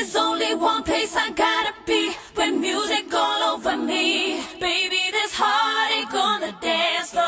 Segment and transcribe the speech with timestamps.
[0.00, 4.40] There's only one place I gotta be when music all over me.
[4.58, 7.20] Baby, there's heartache on the dance floor.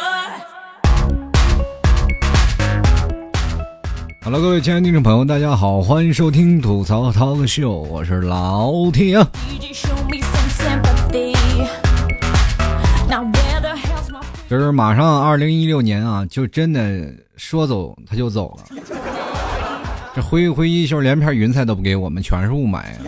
[4.22, 9.28] 好了，各位亲爱的听众朋友，大家好，欢迎收听吐槽涛个秀，我是老铁啊。
[9.50, 11.34] DJ, show me some sympathy.
[13.06, 18.64] Now where the hell's my 就是马上二零一六年啊，就真的说走他就走了。
[20.14, 22.98] 这挥一挥衣袖，连片云彩都不给我们，全是雾霾啊。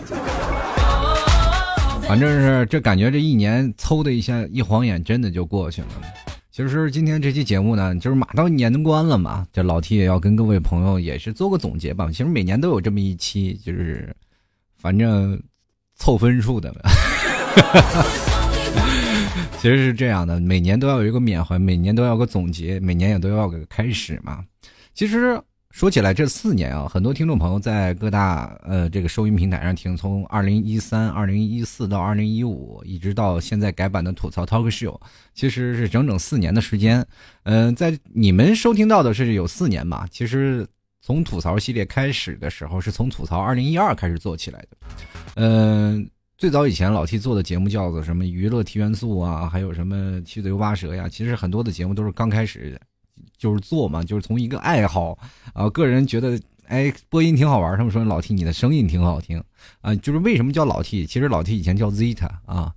[2.07, 5.87] 反正是这感觉，这一年嗖的一下，一晃眼真的就过去了。
[6.51, 12.07] 其实今天这期节目呢，就是马到年关了嘛，这老 T 也要跟各位朋友也是做个总结吧。
[12.11, 14.15] 其实每年都有这么一期，就是
[14.77, 15.39] 反正
[15.95, 16.73] 凑分数的。
[19.59, 24.43] 其实是这样的，每年都要有一个缅怀，每年都要个总结，每年也都要有个开始嘛。
[24.93, 25.39] 其实
[25.75, 34.97] 说起来，这四年啊，很多听众朋友在各大呃这个收音平台上听，从二零一三、二零一四到二零一五，一直到现在改版的吐槽 talk show，
[35.33, 37.05] 其实是整整四年的时间。
[37.43, 40.07] 嗯、在你们收听到的是有四年吧？
[40.09, 40.65] 其实
[41.01, 44.77] 从吐槽系列开始的时候，是从吐槽二零一二开始做起来的。
[45.35, 52.79] 嗯、最早以前老 T 做的节目叫做什么娱乐提元素啊，还有什么七嘴八舌呀，其实很多的节目都是刚开始
[53.45, 55.15] 就是做嘛，就是从一个爱好
[55.53, 59.39] 啊，个人觉得哎播音挺好玩，他们说老 T 你的声音挺好听
[59.81, 61.05] 啊，就是为什么叫老 T？
[61.05, 62.73] 其实老 T 以前叫 Zeta 啊，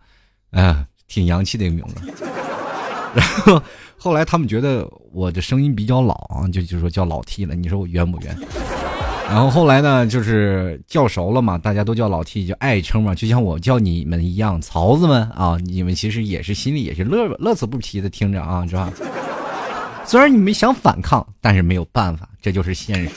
[0.51, 1.95] 啊，挺洋气的一个名字。
[3.17, 3.63] 然后
[3.97, 8.37] 后来他们觉得我的声音比较老啊，就就说叫老 T 了，你说我冤不冤？
[9.27, 18.93] 然后后来呢，就是叫熟了嘛，大家都叫老 T，就爱称嘛，就像我叫你们一样，曹子们啊，你们其实也是心里也是乐乐此不疲的听着啊，是吧？
[20.09, 23.11] 虽然你们想反抗，但是没有办法，这就是现实。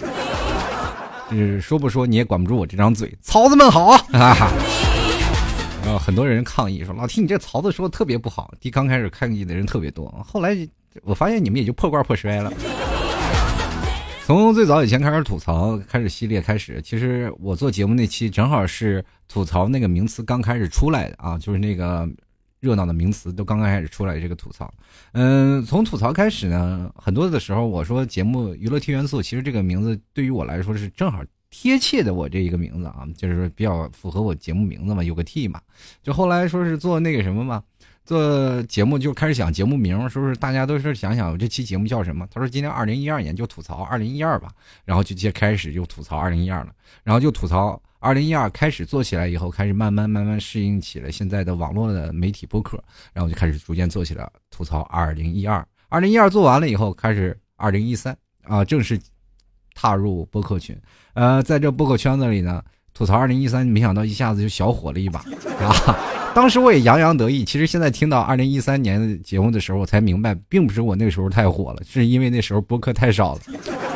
[1.30, 3.98] 就是说不说你也管不住我这张嘴，曹子们好啊！
[4.12, 4.52] 哈 哈。
[5.86, 10.54] 然后很多人抗议说：“老 T，你这曹子说的特别不好。”第刚开始抗议的人特别多，后来
[11.04, 12.52] 我发现你们也就破罐破摔了。
[14.26, 22.06] 从最早以前开始吐槽，开始系列开始，其实我做节目那期正好是吐槽那个名词刚开始出来的啊，就是那个
[22.62, 24.74] 热闹的名词都刚刚开始出来这个吐槽。
[25.12, 35.60] 嗯，从吐槽开始呢，很多的时候我说节目娱乐 T 元素，其实这个名字对于我来说是正好贴切的我这一个名字啊，就是说比较符合我节目名字嘛，有个 T 嘛。
[36.02, 37.62] 就后来说是做那个什么嘛。
[38.04, 40.36] 做节目就开始想节目名，是不是？
[40.36, 42.28] 大家都是想想我这期节目叫什么？
[42.32, 44.50] 他说今天二零一二年就吐槽二零一二吧，
[44.86, 46.72] 然后就接开始就吐槽二零一二了，
[47.04, 55.64] 然后就吐槽二零一二开始做起来以后，开始慢慢慢慢适应起了现在的网络的媒体播客，然后就开始逐渐做起了吐槽二零一二。
[55.88, 59.00] 二零一二做完了以后，开始二零一三啊，正式
[59.76, 60.76] 踏入播客群。
[61.14, 65.20] 呃，在这播客圈子里呢，吐槽二零一三，没想到一下子就小火了一把
[65.60, 65.96] 啊。
[66.34, 73.42] 当时我也洋洋得意，其实现在听到二零一三年的节目的时候，我才明白，并不是我那个时候太火了，是因为那时候播客太少了。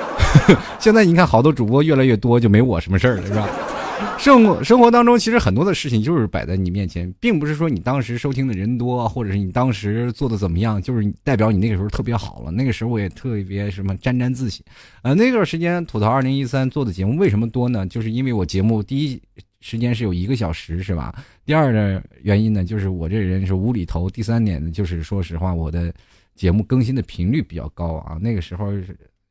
[0.77, 3.49] 现在你看，好多主播越来越多，就没我什么事儿了，是吧？
[4.19, 12.51] 生活生活当中，其实很多的事情就是摆在你面前，并不是说你当时收听的人多，或者是你当时做的怎么样，就是代表你那个时候特别好了。
[12.51, 14.63] 那个时候我也特别什么沾沾自喜。
[15.01, 17.85] 呃，那段时间吐槽二零一三做的节目为什么多呢？
[17.87, 19.21] 就是因为我节目第一
[19.61, 21.13] 时间是有一个小时，是吧？
[21.45, 24.09] 第二的原因呢，就是我这人是无厘头。
[24.09, 25.93] 第三点呢，就是说实话，我的
[26.35, 28.17] 节目更新的频率比较高啊。
[28.21, 28.73] 那个时候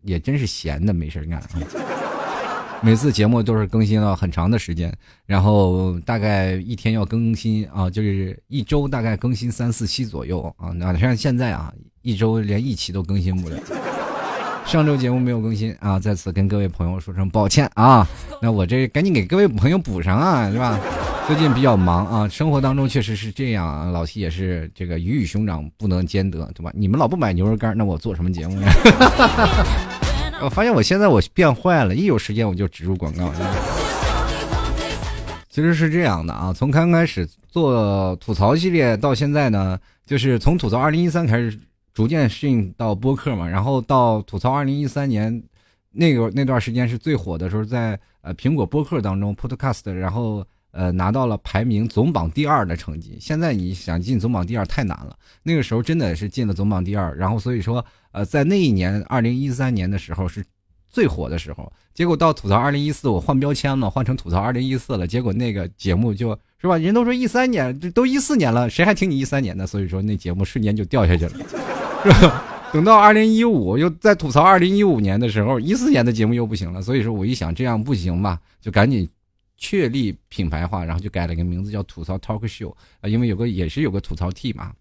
[0.02, 1.48] 也真是闲的没事干啊。
[2.80, 4.92] 每次节目都是更新了很长的时间，
[5.26, 10.68] 然后大概一天要更新啊，就是一周大概更新三四期左右啊。
[10.70, 13.56] 那像现在啊，一周连一期都更新不了。
[14.66, 18.06] 上周节目没有更新啊，在此跟各位朋友说声抱歉啊。
[18.40, 20.78] 那我这赶紧给各位朋友补上啊，是吧？
[21.26, 23.90] 最近比较忙啊，生活当中确实是这样啊。
[23.90, 26.70] 老七也是这个鱼与熊掌不能兼得，对吧？
[26.74, 28.72] 你们老不买牛肉干，那我做什么节目呀？
[30.44, 33.32] 我发现我现在我变坏了，一有时间我就植入广告。
[35.48, 41.58] 其实是这样的啊，从刚开始做吐槽系列到现在呢，就是从吐槽二零一三开始
[41.94, 45.42] 逐渐适应到播客嘛，然后到吐槽二零一三年
[45.92, 50.44] 那个那段时间是最火的时候，在呃苹果播客当中 Podcast，然后
[50.74, 53.16] 呃拿到了排名总榜第二的成绩。
[53.18, 57.82] 现在你想进总榜第二太难了，那个时候真的是进了总榜第二，然后所以说
[58.12, 60.44] 呃在那一年二零一三年的时候是。
[60.94, 65.04] 最火的时候，结果到吐槽二零一四，我换标签了，换成吐槽二零一四了。
[65.04, 69.66] 结果那个节目就是吧，人都说一三年，这都一四年了，谁还听你一三年的？
[69.66, 71.32] 所以说那节目瞬间就掉下去了，
[72.04, 72.44] 是吧？
[72.72, 76.80] 等到二零一五，又在吐槽二零一五年的时候，一四年的节目又不行了。
[76.80, 79.08] 所以说我一想这样不行吧，就赶紧
[79.56, 84.72] 确立品牌化，然后就改了个名字叫吐槽 talk show 啊，因为有个也是有个吐槽 T 嘛，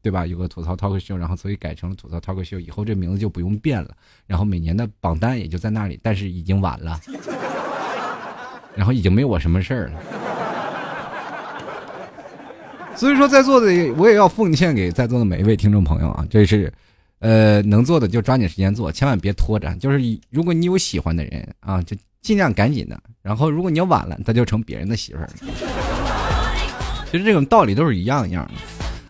[0.00, 0.26] 对吧？
[0.26, 3.94] 有个吐槽 talk show，然后所以改成了吐槽 talk show，以后这名字就不用变了，
[4.26, 7.00] 然后每年的榜单也就在那里，但是已经晚了，
[8.74, 10.00] 然后已经没我什么事儿了。
[12.94, 16.72] 所以说，在座的我也要奉献给在座的每一位听众朋友啊，这是，
[17.20, 19.74] 呃，能做的就抓紧时间做，千万别拖着。
[19.76, 19.98] 就是
[20.30, 22.98] 如果你有喜欢的人啊，就尽量赶紧的。
[23.20, 25.32] 然后，如果你要晚了，他就成别人的媳妇儿了。
[27.10, 28.52] 其实这种道理都是一样一样的。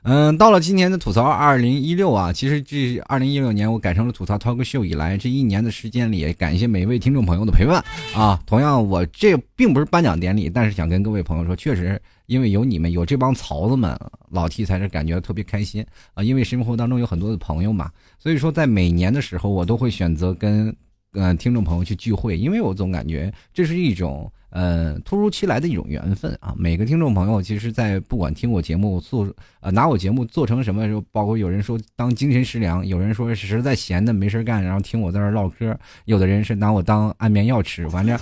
[0.05, 7.81] 嗯，到了今年的吐槽二零一六啊，其实这二零一六年我改成了吐槽 talk show 以来，这一年的时间里，感谢每一位听众朋友的陪伴
[8.13, 8.41] 啊。
[8.45, 12.01] 同样，我这并不是颁奖典礼，但是想跟各位朋友说，确实。
[12.27, 13.95] 因为有你们，有这帮曹子们，
[14.31, 16.23] 老 T 才是感觉特别开心啊！
[16.23, 20.75] 因为生活当中有很多的朋友嘛，所以说在每年的时候，我都会选择跟
[21.15, 26.55] 嗯听众朋友去聚会，因为我总感觉这是一种呃突如其来的一种缘分啊！
[26.57, 29.29] 每个听众朋友，其实，在不管听我节目做
[29.61, 35.77] 呃拿我节目做成什么时候，包括有人说当精神食粮，有人说实在闲的没事干，然后听我在这唠嗑，
[36.07, 38.19] 有的人是拿我当安眠药吃，反正。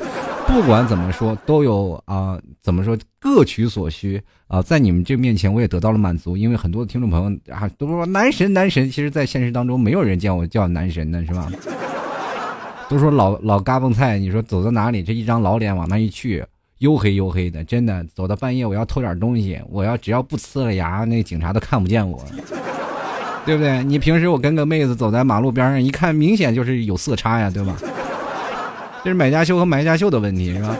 [0.48, 6.36] 不管怎么说，都有啊，怎么说各取所需啊，在你们这面前，我也得到了满足。
[6.36, 11.48] 因为很多听众朋友啊，都说男神男神，其实，在现实当中，没有人见我叫男神的，是吧？
[12.90, 16.44] 都说老老嘎嘣菜，你说走到哪里，这一张老脸往那一去，
[16.80, 22.20] 黝黑黝黑的，真的，走到半夜，我要偷点东西，我要只要不呲了牙，那警察都看不见我，
[23.46, 23.84] 对不对？
[23.84, 27.76] 你平时我跟个妹子走在马路边上，一看，明显就是有色差呀，对吧？
[29.04, 30.76] 这是买家秀和买家秀的问题，是吧？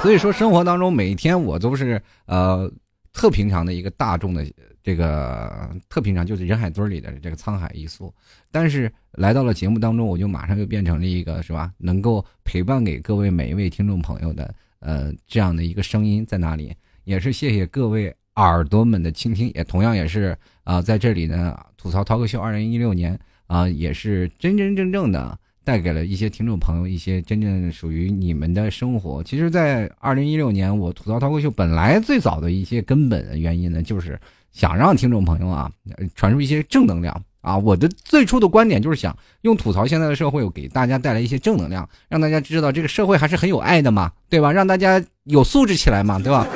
[0.00, 2.70] 所以说，生活当中每天我都是呃
[3.12, 4.46] 特平常的一个大众的
[4.82, 8.12] 这个特平常，就是人海堆里的这个沧海一粟。
[8.50, 11.72] 但是来到了节目当中，我就马上又变成了一个是吧？
[11.78, 16.74] 能够陪伴给各位每一位听众朋友的呃这样的一个声音在那里，
[17.04, 25.38] 也是谢谢各位耳朵们的倾听，也同样也是啊在这里呢吐槽涛哥秀二零一六年啊也是真真正正的。
[25.64, 29.22] 带给了一些听众朋友一些真正属于你们的生活。
[29.22, 34.20] 其实，在二零一六年，我吐槽脱口秀本来最早的一些根本的原因呢，就是
[34.52, 35.70] 想让听众朋友啊
[36.14, 37.56] 传输一些正能量啊。
[37.58, 44.52] 我的最初的观点就是想用吐槽现在的社会，给大家带来一些正能量，让大家知道这个社会还是很有爱的嘛，对吧？
[44.52, 46.46] 让大家有素质起来嘛，对吧？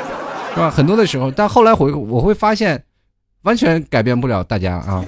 [0.54, 0.70] 是吧？
[0.70, 2.82] 很多的时候，但后来回我会发现，
[3.42, 5.04] 完全改变不了大家啊。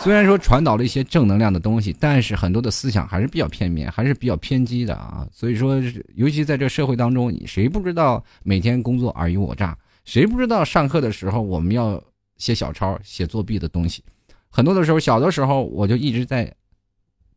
[0.00, 5.26] 虽然说传导了一些正能量的东西，但是很多的思想还是比较片面，还是比较偏激的啊。
[5.32, 5.80] 所以说，
[6.14, 9.74] 尤其在这社会当中，谁不知道每天工作尔虞我诈？
[10.04, 12.02] 谁不知道上课的时候我们要
[12.36, 14.02] 写小抄、写作弊的东西？
[14.48, 16.54] 很多的时候，小的时候我就一直在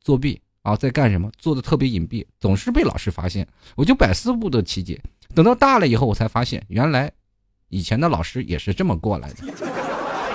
[0.02, 1.32] 作弊啊，在干什么？
[1.38, 5.02] 做的特别隐蔽，总是被老师发现，我就百思不得其解。
[5.34, 7.12] 等到大了以后，我才发现，原来
[7.70, 9.44] 以前的老师也是这么过来的。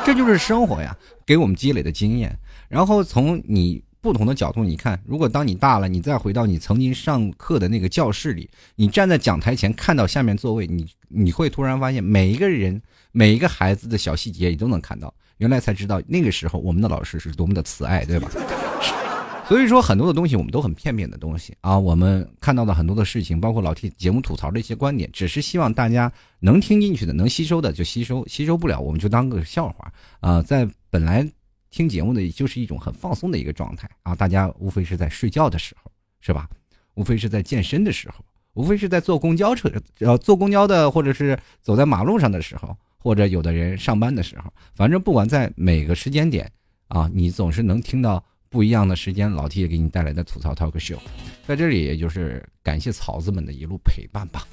[0.05, 2.37] 这就是生活呀，给我们积累的经验。
[2.69, 12.83] 然后从你不同的角度，你看，如果当你大了，你再回到你曾经上课的那个教室里，你站在讲台前看到下面座位，你你会突然发现，每一个人、
[13.13, 15.15] 每一个孩子的小细节，你都能看到。
[15.39, 18.29] 原来才知道，那个时候我们的老师是多么的慈爱，对吧？
[19.49, 26.11] 所以说很多的东西我们都很片面的东西啊，我们看到的很多的事情，包括老 T 节目吐槽的一些观点，只是希望大家
[26.41, 30.41] 能听进去的、能吸收的就吸收，吸收不了我们就当个笑话啊。
[30.43, 31.29] 在本来
[31.73, 36.49] 听节目的就是一种很放松的一个状态啊，大家无非是在睡觉的时候是吧？
[36.95, 46.49] 无非是在健身的时候，无非是在坐公交车呃坐公交的，或者是走在马路上的时候，或者有的人上班的时候，反正不管在每个时间点
[46.89, 48.23] 啊，你总是能听到。
[48.53, 50.99] 不一样的时间，老 T 给你带来的吐槽 talk show，
[51.47, 54.47] 在这里也就是感谢草子们的一路陪伴吧。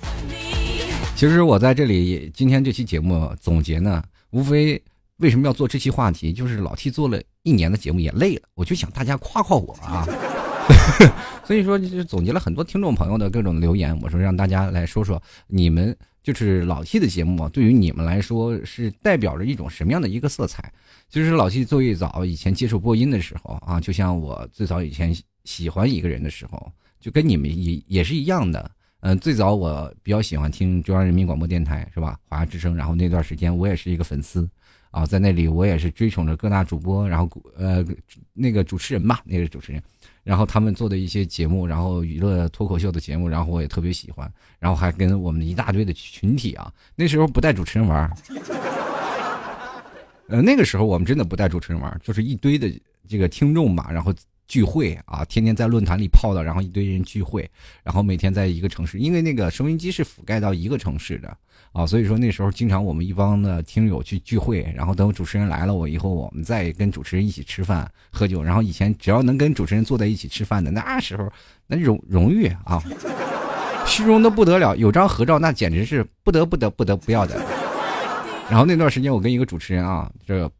[1.17, 4.81] 其实我在这里今天这期节目总结呢，无非
[5.19, 10.05] 为什么要做这期话题，就是老 T 做了一年的节目也累了，我就想大家夸夸我啊。
[11.45, 20.71] 所以说就是总结了很多听众朋友的各种留言，我说让大家来说说你们就是老 T 的节目，对于你们来说是代表着一种什么样的一个色彩？
[21.09, 28.69] 其实老七最早以前接触播音的时候啊，就像我最早以前喜欢一个人的时候，就跟你们也也是一样的。
[29.01, 32.19] 嗯，最早我比较喜欢听中央人民广播电台，是吧？
[32.25, 32.75] 华夏之声。
[32.75, 34.47] 然后那段时间我也是一个粉丝
[34.91, 37.85] 啊，在那里我也是追宠着各大主播，然后呃
[38.33, 39.81] 那个主持人嘛，那个主持人，
[40.23, 48.11] 然后他们做的一些节目，然后娱乐脱口秀的节目，然后我也特别喜欢，然后还跟我们一大堆的群体啊，那时候不带主持人玩。
[50.27, 52.71] 呃，那个时候我们真的不带主持人玩，就是一堆的
[53.07, 54.13] 这个听众吧，然后
[54.49, 57.49] 聚会啊，天天在论坛里泡的，然后一堆人聚会，
[57.83, 61.37] 然后每天在一个城市，因为那个收音机是覆盖到一个城市的
[61.71, 71.31] 啊，所以说那时候经常我们一帮的听友去聚会，然后等主持人来了，我以后我们再跟主持人一起吃饭喝酒，然后以前只要能跟主持人坐在一起吃饭的，那时候
[71.67, 72.83] 那荣荣誉啊，
[73.85, 77.39] 虚荣的不得了，有张合照那简直是不得不得不得不要的。
[78.49, 80.51] 然后那段时间我跟一个主持人啊，这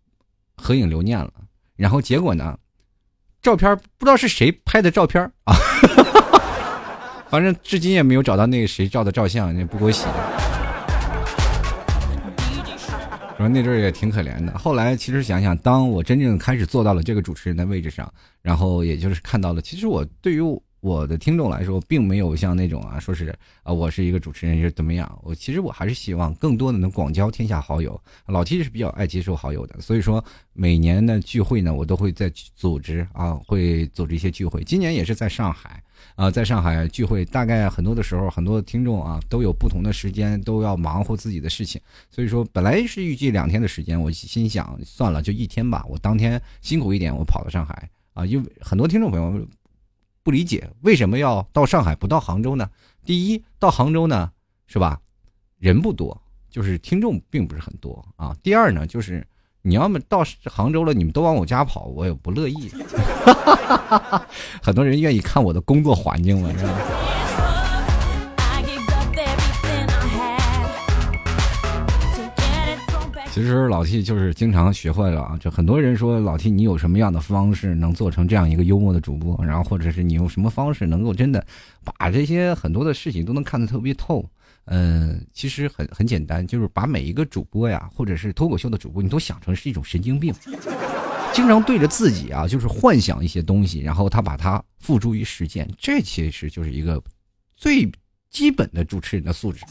[0.57, 1.33] 合影留念了，
[1.75, 2.55] 然后结果呢？
[3.41, 5.55] 照片不知道是谁拍的照片啊，
[7.29, 10.05] 反正至今也没有找到那个谁照的照相，也不给我洗。
[13.37, 14.57] 说那阵儿也挺可怜的。
[14.57, 20.41] 后来其实想想，当我真正开始坐到了这个主持人的位置上，然后也就是看到了，其实我对于
[20.81, 25.19] 我的听众来说，并没有像那种啊，说是啊，我是一个主持人是怎么样？
[25.23, 27.99] 我其实我还是希望更多的能广交天下好友。
[28.27, 34.63] 老 T 是比较爱接受好友的，所以说每年的聚会呢，我都会在组织啊，会组织一些聚会。
[34.63, 35.83] 今年也是在上海
[36.15, 41.81] 啊，在上海聚会，大概很多的时候，很多听众啊都有不同的时间，都要忙活自己的事情。
[42.09, 45.85] 所以说本来是预计两天的时间，我心想算了，就一天吧。
[45.89, 49.45] 我当天辛苦一点，我跑到上海啊，因为很多听众朋友。
[50.29, 52.69] 不理解为什么要到上海不到杭州呢？
[53.03, 54.29] 第一，到杭州呢，
[54.67, 54.99] 是吧？
[55.57, 56.15] 人不多，
[56.51, 58.37] 就是听众并不是很多啊。
[58.43, 59.25] 第二呢，就是
[59.63, 62.69] 你要么到杭州了，你们都往我家跑，我也不乐意。
[64.61, 66.73] 很多人愿意看我的工作环境了，是吧？
[73.39, 75.37] 其实老 T 就是经常学坏了啊！
[75.39, 79.39] 就很多人说老 T，你有什么样的方式能做成这样一个幽默的主播？
[79.45, 81.41] 然后或者是你用什么方式能够真的
[81.97, 84.29] 把这些很多的事情都能看得特别透？
[84.65, 90.33] 嗯，其实很很简单，就是把每一个主播呀，或者是脱口秀的主播，你都想成是一种神经病，
[91.31, 97.01] 经常对着自己啊，就是幻想一些东西，然后他把它付诸于实践，这其实就是一个
[97.55, 97.89] 最
[98.29, 99.63] 基本的主持人的素质。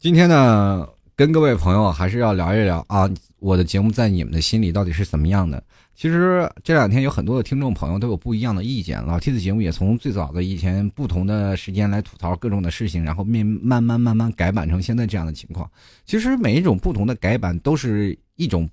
[0.00, 3.06] 今天呢，跟各位朋友还是要聊一聊啊，
[3.38, 5.62] 我的节目在你们的心里到底是怎么样的？
[5.94, 15.70] 其实这两天有很多的听众朋友都有不一样的意见，老 T 的节目也从最早的以前不同的时间来吐槽各种的事情，然后面慢慢慢慢改版成现在这样的情况。
[16.06, 18.66] 其实每一种不同的改版都是一种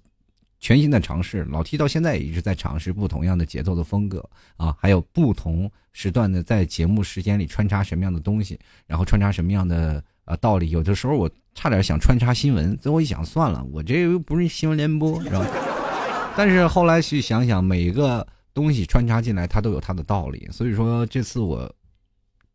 [0.62, 4.24] 全新的尝试，老 T 到现在也一直在尝试不同样的节奏的风格
[4.56, 10.02] 啊，还有不同时段的在节目时间里穿插什么样的东西，然后穿插什么样的。
[10.28, 15.48] 啊，道理有的时候我差点想穿插新闻，最后一想算了，我这又不是新闻联播，是吧？
[16.36, 20.46] 但是后来去想想，每个东西穿插进来，它都有它的道理。
[20.52, 21.74] 所以说这次我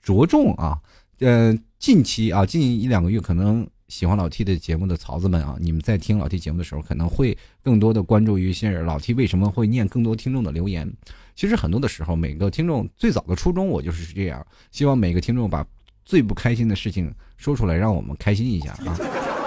[0.03, 0.79] 着重啊，
[1.21, 10.93] 呃，近期啊，近一两个月，可能喜欢老 T 的节目的曹子们啊，你们在听老 T 节目的时候，可能会更多的关注于一些老 T 为什么会念更多听众的留言。
[11.35, 15.67] 其实很多的时候，每个听众最早的初衷，我就是这样，希望每个听众把。
[16.13, 18.93] 最不开心的事情说出来，让我们开心一下啊！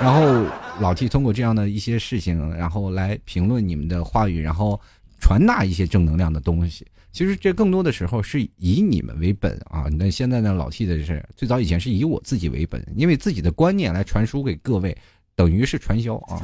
[0.01, 0.43] 然后
[0.79, 4.81] 老 T 通过这样的一些事情，然后来评论你们的话语，然后
[5.21, 6.83] 传达一些正能量的东西。
[7.11, 9.85] 其实这更多的时候是以你们为本啊！
[9.91, 14.97] 那现在呢，老 T 的是最早以前是以我自己为本，因为自己的观念来传输给各位，
[15.35, 16.41] 等于是传销啊，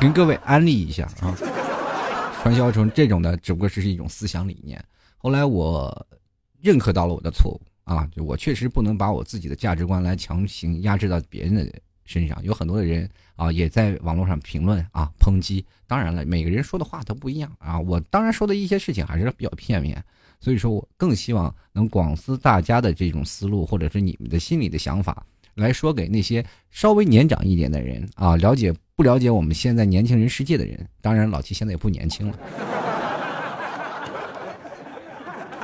[0.00, 1.34] 跟各位安利一下啊，
[2.40, 4.80] 传销成这种的，只不过是一种思想理念。
[5.18, 6.06] 后来我
[6.60, 7.60] 认可到了我的错误。
[7.84, 11.72] 啊，就我确实不能把我自己的价值观来强行压制到别人的
[12.04, 12.42] 身上。
[12.44, 15.64] 有很多的人啊，也在网络上评论啊，抨击。
[15.86, 17.78] 当然了，每个人说的话都不一样啊。
[17.78, 20.02] 我当然说的一些事情还是比较片面，
[20.38, 30.88] 所以说我更希望能广思大家的这种思路，或者是你们的心里的想法，来说给那些稍微年长一点的人啊，了解不了解我们现在年轻人世界的人。
[31.00, 32.38] 当然，老七现在也不年轻了。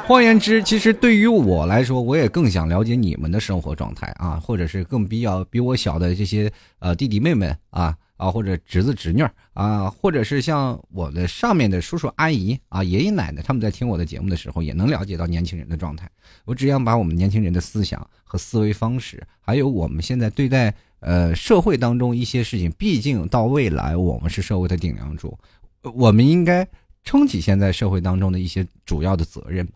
[0.06, 16.08] 换言之，其实对于我来说，我也更想了解你们的生活状态啊，或者是更比较比我小的这些呃弟弟妹妹啊啊，或者侄子侄女啊，或者是像我的上面的叔叔阿姨啊、爷爷奶奶，他们在听我的节目的时候，也能了解到年轻人的状态。
[16.44, 25.36] 我只想把我们年轻人的思想和思维方式，还有我们现在对待呃社会当中一些事情，毕竟到未来我们是社会的顶梁柱，
[25.82, 26.64] 我们应该
[27.02, 29.66] 撑起现在社会当中的一些主要的责任。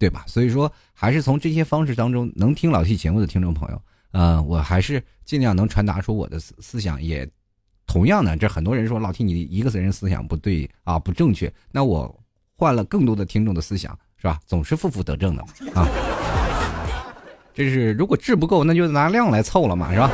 [0.00, 0.24] 对吧？
[0.26, 7.00] 所以说，还是从这些方式当中能听老 T 节目的听众朋友，呃，我还是尽量能传达出我的思思想。
[7.02, 7.28] 也
[7.86, 11.52] 同样呢，这很多人说老 T 你一个人思想不对啊，不正确。
[11.70, 12.18] 那我
[12.56, 14.40] 换了更多的听众的思想，是吧？
[14.46, 15.42] 总是负负得正的
[15.74, 15.86] 啊。
[17.52, 20.10] 这是如果质不够，那就拿量来凑了嘛，是吧？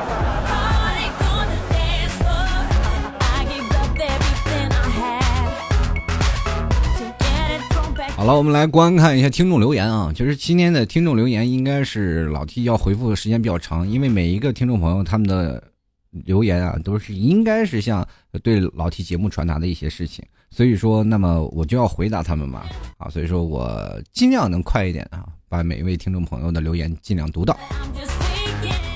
[8.27, 10.13] 了，我们来观看一下听众留言啊。
[10.13, 15.63] 其实今天的听众留言，应该是老 T 要回复的时间比较长，因为每一个听众朋友他们的
[16.11, 18.05] 留言啊，都是应该是像
[18.43, 22.65] 对老 T 节目传达的一些事情，所以说，那么我就要回答他们嘛
[22.99, 23.71] 啊，所以说我
[24.13, 27.57] 尽量能快一点啊，把每一位听众朋友的留言尽量读到。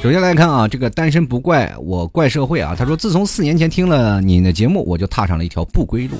[0.02, 2.74] 首先来看啊，这个单身不怪我怪社会啊。
[2.76, 6.16] 他说，自从四年前听了你的节目，我就踏上了一条不归路。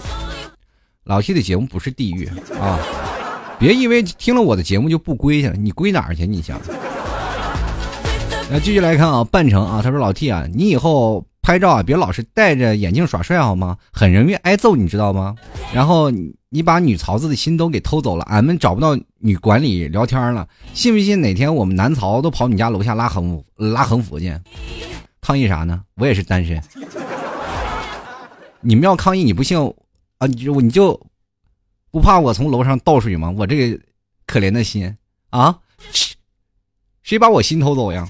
[1.11, 2.25] 老 T 的节目不是地狱
[2.61, 2.79] 啊，
[3.59, 6.25] 别以为听了我的节目就不归去了，你归哪儿去？
[6.25, 6.57] 你想？
[8.49, 13.77] 那继续来看啊，半程啊，他说老 T 啊，你以后拍照啊，别老是戴着眼镜耍帅好吗？
[13.93, 15.35] 很容易挨揍，你知道吗？
[15.75, 16.13] 然后。
[16.53, 24.37] 你把女曹子的心都给偷走了，俺们找不到女管理聊天了，信不信哪天我们男曹都跑你家楼下拉横拉横幅去？
[25.21, 25.81] 抗议啥呢？
[25.95, 26.61] 我也是单身。
[28.61, 29.57] 你们要抗议，你不信
[30.21, 30.27] 啊？
[30.27, 31.01] 你就你就
[31.91, 33.31] 不怕我从楼上倒水吗？
[33.31, 33.81] 我这个
[34.27, 34.97] 可怜的心
[35.31, 35.59] 啊，
[37.03, 38.07] 谁把我心偷走呀？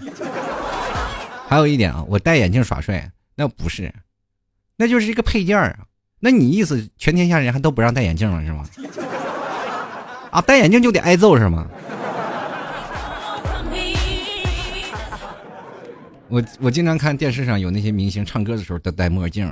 [1.48, 3.94] 还有一点啊，我戴眼镜耍帅，那不是，
[4.76, 5.86] 那就是一个配件啊。
[6.18, 8.68] 那你意思全天下人还都不让戴眼镜了是吗？
[10.30, 11.66] 啊，戴眼镜就得挨揍是吗？
[16.28, 19.46] 我我经常看电视上有那些明星唱歌的时候都戴墨镜，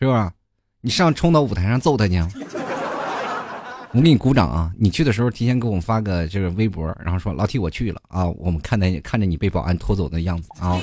[0.00, 0.32] 是吧？
[0.82, 2.14] 你上冲到舞台上揍他去，
[3.92, 4.70] 我给你鼓掌啊！
[4.78, 10.80] 你去的时候提前给我们发个这个微博，然后说老 T 我去了啊，我们看着看着你被保安拖走的样子啊。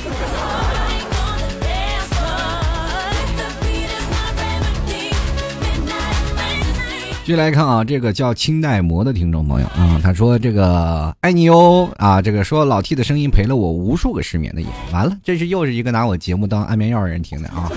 [7.25, 17.67] 继续来看啊，这个叫清代魔的听众朋友啊，他说这个爱你哟啊，这个说老 T 的声音陪了我无数个失眠的夜，完了，这是又是一个拿我节目当安眠药的人听的啊。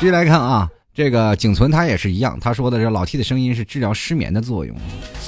[0.00, 0.66] 继续来看啊。
[0.94, 4.76] 这个景存他也是一样，他说的这老 T 的声音是治疗失眠的作用，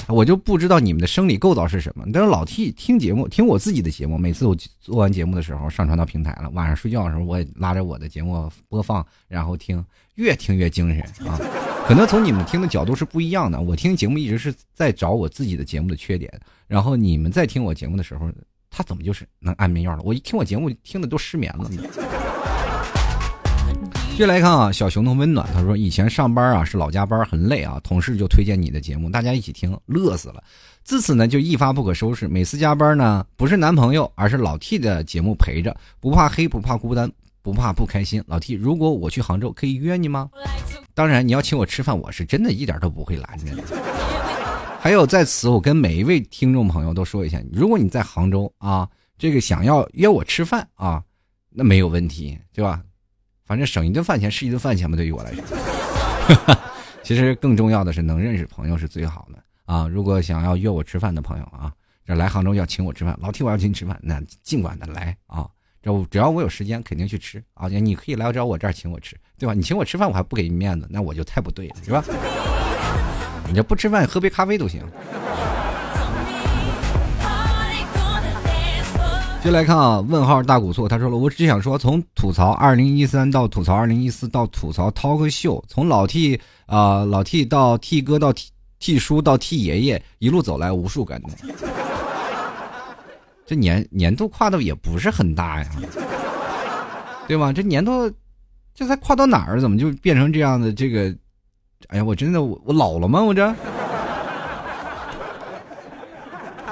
[0.07, 2.05] 我就不知道你们的生理构造是什么。
[2.13, 9.83] 但是老 T 听节目，听我自己的节目，每次我做完节目的时候上传到平台了，晚上睡觉的时候我也拉着我的节目播放，然后听，
[10.15, 11.39] 越听越精神啊。
[11.87, 16.31] 可能从你们听的角度是不一样的，我听节目一直是在找我自己的节目的缺点，
[16.67, 18.31] 然后你们在听我节目的时候，
[18.69, 20.03] 他怎么就是能安眠药了？
[20.03, 21.71] 我一听我节目听的都失眠了。
[24.15, 25.45] 继续来看啊，小熊的温暖。
[25.53, 30.41] 他说以前上班啊是老加班，很累啊，同事就推荐你的节目，大家一起听，乐死了。
[30.85, 38.23] 自此呢就一发不可收拾，每次加班呢不是男朋友，而是老 T 的节目陪着，不怕黑，不怕孤单，不怕不开心。
[38.25, 40.29] 老 T，如果我去杭州，可以约你吗？
[40.93, 43.63] 当然，你要请我吃饭，我是真的一点都不会拦着的。
[44.79, 51.03] 还有在此，我跟每一位听众朋友都说一下，如果你在杭州啊，这个想要约我吃饭啊，
[51.49, 52.81] 那没有问题，对吧？
[53.45, 55.43] 反正省一顿饭钱是一顿饭钱嘛，对于我来说。
[57.03, 59.87] 其实更重要的是能认识朋友是最好的啊！
[59.87, 61.71] 如果想要约我吃饭的朋友啊，
[62.03, 65.47] 这来杭州要请我吃饭，老提我要请你吃饭，那尽管的来啊！
[65.83, 67.67] 这只要我有时间，肯定去吃啊！
[67.67, 69.53] 你可以来找我这儿请我吃，对吧？
[69.53, 72.03] 你请我吃饭，我还不给你面子，那我就太不对了，是吧？
[73.47, 74.81] 你这不吃饭，喝杯咖啡都行。
[79.45, 91.29] 接来看啊，问号大古错，他说了，我只想说，从吐槽二零一三到吐槽二零一四到吐槽 talk 秀，从老 T 啊老 T 到 T 哥到 T T 叔到 T 爷爷，一路走来无数感动。
[93.45, 95.69] 这年年度跨度也不是很大呀，
[97.27, 97.53] 对吧？
[97.53, 98.11] 这年度
[98.73, 99.61] 这才跨到哪儿？
[99.61, 100.73] 怎么就变成这样的？
[100.73, 101.15] 这个，
[101.89, 103.21] 哎呀，我真的我我老了吗？
[103.21, 103.53] 我这。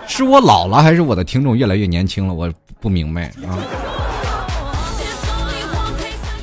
[0.06, 2.34] 是我老了，还是我的听众越来越年轻了？
[2.34, 2.52] 我
[2.84, 3.56] 不明白啊。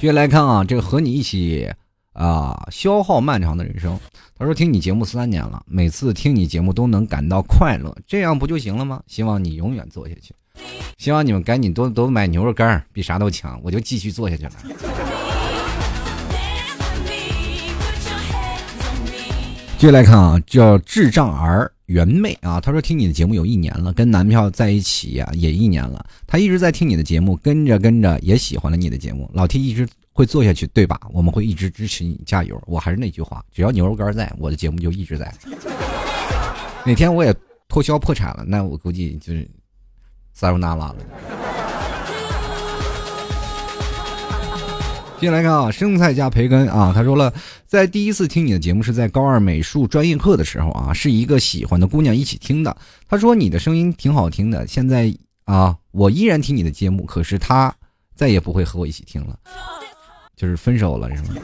[0.01, 1.71] 接下来看啊，这个和你一起
[2.15, 4.01] 啊消耗漫长的人生。
[4.39, 9.03] 他说听你节目三年了，每次听你节目都能感到快乐，这样不就行了吗？
[9.07, 10.35] 希望你永远做下去。
[10.97, 14.53] 希望你们赶紧多多买牛肉干，比啥都强，我就继续做下去了。
[19.81, 21.73] 接下来看啊，叫智障儿。
[21.87, 29.31] 原妹啊，她说听你的节目有一年了，跟男票在一起呀也一年了，她一直在听你的节目，跟着跟着也喜欢了你的节目。
[29.33, 31.01] 老 T 一直会做下去，对吧？
[31.15, 32.63] 我们会一直支持你，加油！
[32.67, 35.33] 我还是那句话，只要牛肉干在，我的节目就一直在。
[36.85, 37.35] 哪天我也
[37.67, 39.49] 脱销破产了，那我估计就是
[40.35, 40.97] 撒入那拉了。
[45.21, 47.31] 接下来看啊，生菜加培根啊，他说了，
[47.67, 52.75] 在第一次听你的节目是在高二美术专业课的时候啊，是一个喜欢的姑娘一起听的。
[53.07, 57.75] 他说你的声音挺好听的，现在啊，我依然听你的节目，可是他
[58.15, 59.39] 再也不会和我一起听了，
[60.35, 61.35] 就是分手了是吗？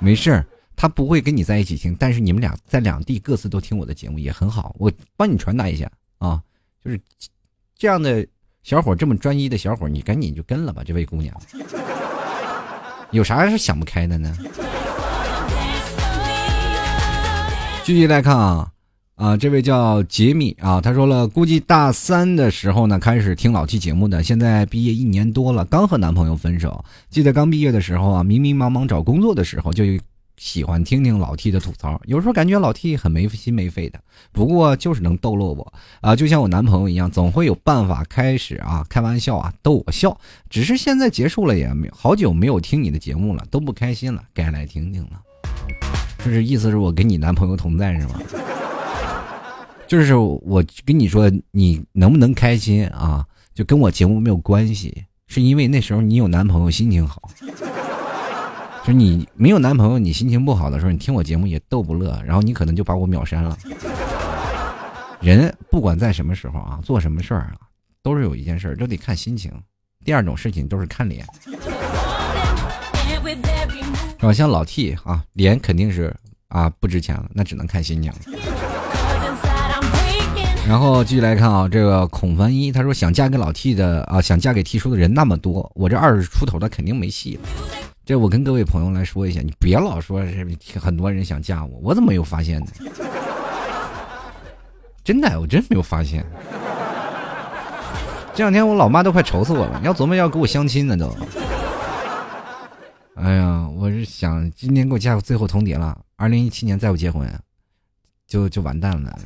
[0.00, 0.46] 没事儿，
[0.76, 6.40] 他不会跟你在一起听，但是你们俩在两地各自都听我的节目也很好，我帮你传达一下啊，
[6.84, 7.00] 就是
[7.76, 8.24] 这样的
[8.62, 11.34] 小伙这么专一的小伙，你赶紧就跟了吧，这位姑娘，
[13.10, 14.34] 有啥是想不开的呢？
[17.84, 18.68] 继续来看啊，
[19.14, 26.84] 啊，这位叫杰米啊，他说了，估计大三的时候呢开始听老期节目的，现在毕业一年多了，刚和男朋友分手。
[27.08, 29.84] 记得刚毕业的时候啊，迷迷茫茫找工作的时候，就
[30.38, 34.00] 喜欢听听老 T 的吐槽，有时候感觉老 T 很没心没肺的，
[34.32, 40.18] 不过就是能逗乐我啊，就像我男朋友一样，总会有办法开始啊开玩笑啊逗我笑。
[40.48, 45.20] 只是现在结束了也没好久没有听你的节目了，都不开心了，该来听听了。
[46.24, 48.20] 就是意思是我跟你男朋友同在是吗？
[49.86, 53.26] 就是我跟你说，你能不能开心啊？
[53.54, 57.30] 就跟我节目没有关系，是因为那时候你有男朋友，心情好。
[58.88, 63.54] 就你没有男朋友，你心情不好的时候，你听我节目也逗不乐，然后你可能就把我秒删了。
[65.20, 67.58] 人不管在什么时候啊，做什么事儿啊，
[68.02, 69.52] 都是有一件事儿都得看心情。
[70.06, 71.22] 第二种事情都是看脸。
[74.18, 74.32] 是吧？
[74.32, 76.16] 像老 T 啊，脸肯定是
[76.48, 78.18] 啊不值钱了，那只能看心情了。
[80.66, 87.42] 然后继续来看啊，这个孔凡一他说想嫁给老 T 的啊，想嫁给 T 叔的人那么多，我这二十出头的肯定没戏了。
[88.08, 92.66] 这我跟各位朋友来说一下，你别老说是很多人想嫁我，我怎么没有发现呢？
[95.04, 96.24] 真的，我真没有发现。
[98.34, 101.14] 这两天我老妈都快愁死我了，要琢磨要给我相亲呢都。
[103.16, 107.30] 哎呀，我是想今年给我嫁个最后通牒了，二零一七年再不结婚，
[108.26, 109.18] 就就完蛋了。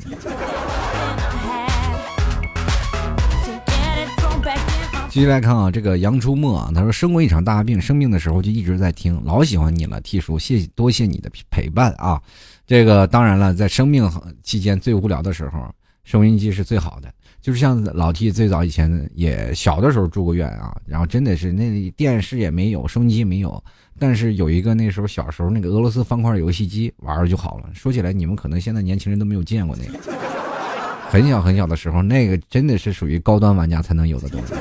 [5.13, 12.19] 继续来看啊，这个杨初墨啊，他说生过一场大病，生病的时候就一直在听，老喜欢你了，T 叔，谢谢多谢你的陪伴啊。
[12.67, 14.11] 这个当然了，在生病
[14.43, 15.71] 期间最无聊的时候，
[16.05, 17.13] 收音机是最好的。
[17.43, 23.63] 就是像老 T 最早以前也小的时候住过院啊，然后真的是那电视也没有，收音机没有。
[23.99, 27.69] 但是有一个那时候小时候那个俄罗斯方块游戏机玩就好了。
[27.75, 29.99] 说起来，你们可能现在年轻人都没有见过那个，
[31.11, 34.55] 很小很小的时候，那个真的是属于高端玩家才能有的东西。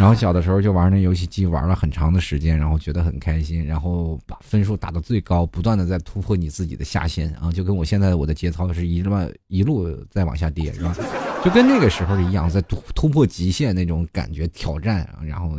[0.00, 9.14] 然后小的时候就玩那游戏机，玩了很长的时间，然后觉得很开心，然后把分数打到最高，不断的在突破你自己的下限啊，就跟我现在我的节操是一路
[9.48, 10.96] 一路在往下跌，是吧？
[11.44, 15.52] 就跟那个时候一样，在突突破极限那种感觉挑战，然后。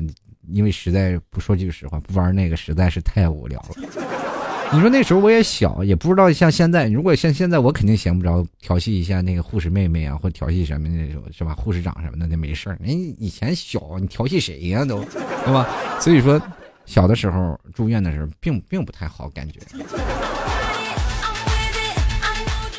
[0.49, 4.30] 因为实在不说句实话，不玩那个实在是太无聊了。
[4.73, 6.87] 你说那时候我也小，也不知道像现在。
[6.87, 11.53] 如果像现在，我肯定闲不着调戏一下那个护士妹妹啊，或调戏什么那种是吧？
[11.55, 12.79] 护士长什么的那没事儿。
[12.81, 15.03] 人以前小，你调戏谁呀都，
[15.43, 15.67] 对吧？
[15.99, 16.41] 所以说，
[16.85, 19.59] 小的时候住院的时候，并并不太好感觉。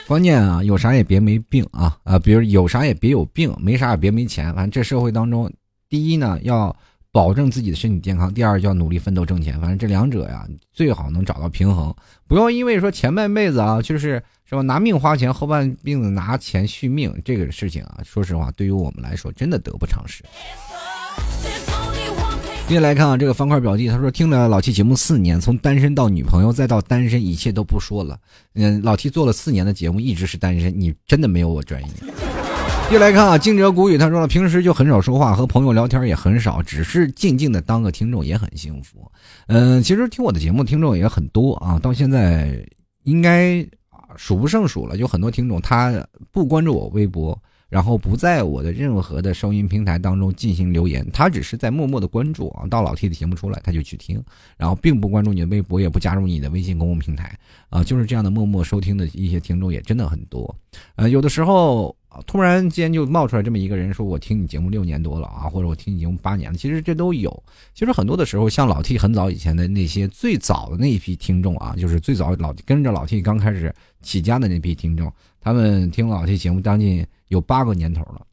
[0.06, 2.18] 关键啊，有啥也别没病啊啊！
[2.18, 4.46] 比如有啥也别有病，没啥也别没钱。
[4.54, 5.52] 反正这社会当中，
[5.90, 6.74] 第一呢要。
[7.12, 9.60] 保证自己的身体健康，第二就要努力奋斗挣钱。
[9.60, 11.94] 反正这两者呀，最好能找到平衡。
[12.26, 20.24] 不要因为说前半辈子啊，就是是吧，拿命花钱，后半辈子拿钱续命，这个事情啊，说实话，对于我们来说，真的得不偿失。
[22.66, 28.18] 接下来看啊，这个方块表弟他说，听了老七节目四年，从单身到女朋友再到单身，一切都不说了。
[28.54, 31.88] 嗯，老七做了四年的节目，一直是单身，你真的没有我专业。
[32.90, 39.10] 又来看啊，惊蛰谷雨，他说了，平时就很少说话，和朋友聊天也很少，只是静静的当个听众也很幸福。
[39.46, 42.62] 嗯，其实听我的节目听众也很多啊，到现在
[43.04, 43.66] 应该
[44.16, 44.98] 数不胜数了。
[44.98, 47.36] 有很多听众他不关注我微博，
[47.70, 52.66] 然后不在我的任何的收音平台当中进行留言，他只是在默默的关注啊。
[52.68, 54.22] 到老 T 的节目出来他就去听，
[54.58, 57.34] 然后并不关注你的微博，也不加入你的微信公共平台
[57.70, 60.54] 啊，就是这样的默默收听的一些听众也真的很多。
[60.96, 61.96] 呃，有的时候。
[62.26, 67.42] 突然间就冒出来这么一个人，说我听你节目六年多了啊，或者我听你节目八年了，其实这都有。
[67.74, 78.26] 其实很多的时候，像老 T 很早以前的那些最早的那一批听众啊，就是最早老跟着老 T 刚开始起家的那批听众，他们听老 T 节目将近有八个年头了。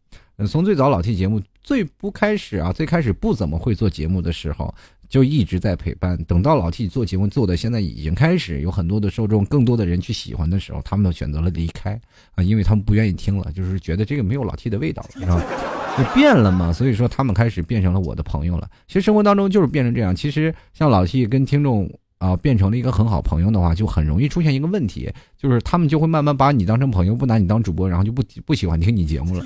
[0.47, 4.73] 从最早老 T 节目最不开始啊，最开始不怎么会做节目的时候。
[5.09, 11.99] 就一直在陪伴，等到老 T 做节目做的现在已经开始有很多的受众，更多的人去喜欢的时候，他们都选择了离开
[12.35, 15.43] 啊，因为他们不愿意听了，就是觉得这个没有老 T 的味道了，是吧？
[15.97, 18.69] 就变了嘛，所以说他们开始变成了我的朋友了。
[18.87, 20.15] 其实生活当中就是变成这样。
[20.15, 29.43] 其实像老 T 跟听众啊变成了一个很好朋友的话，就很容易出现一个问题，就是他们就会慢慢把你当成朋友，不拿你当主播，然后就不不喜欢听你节目了。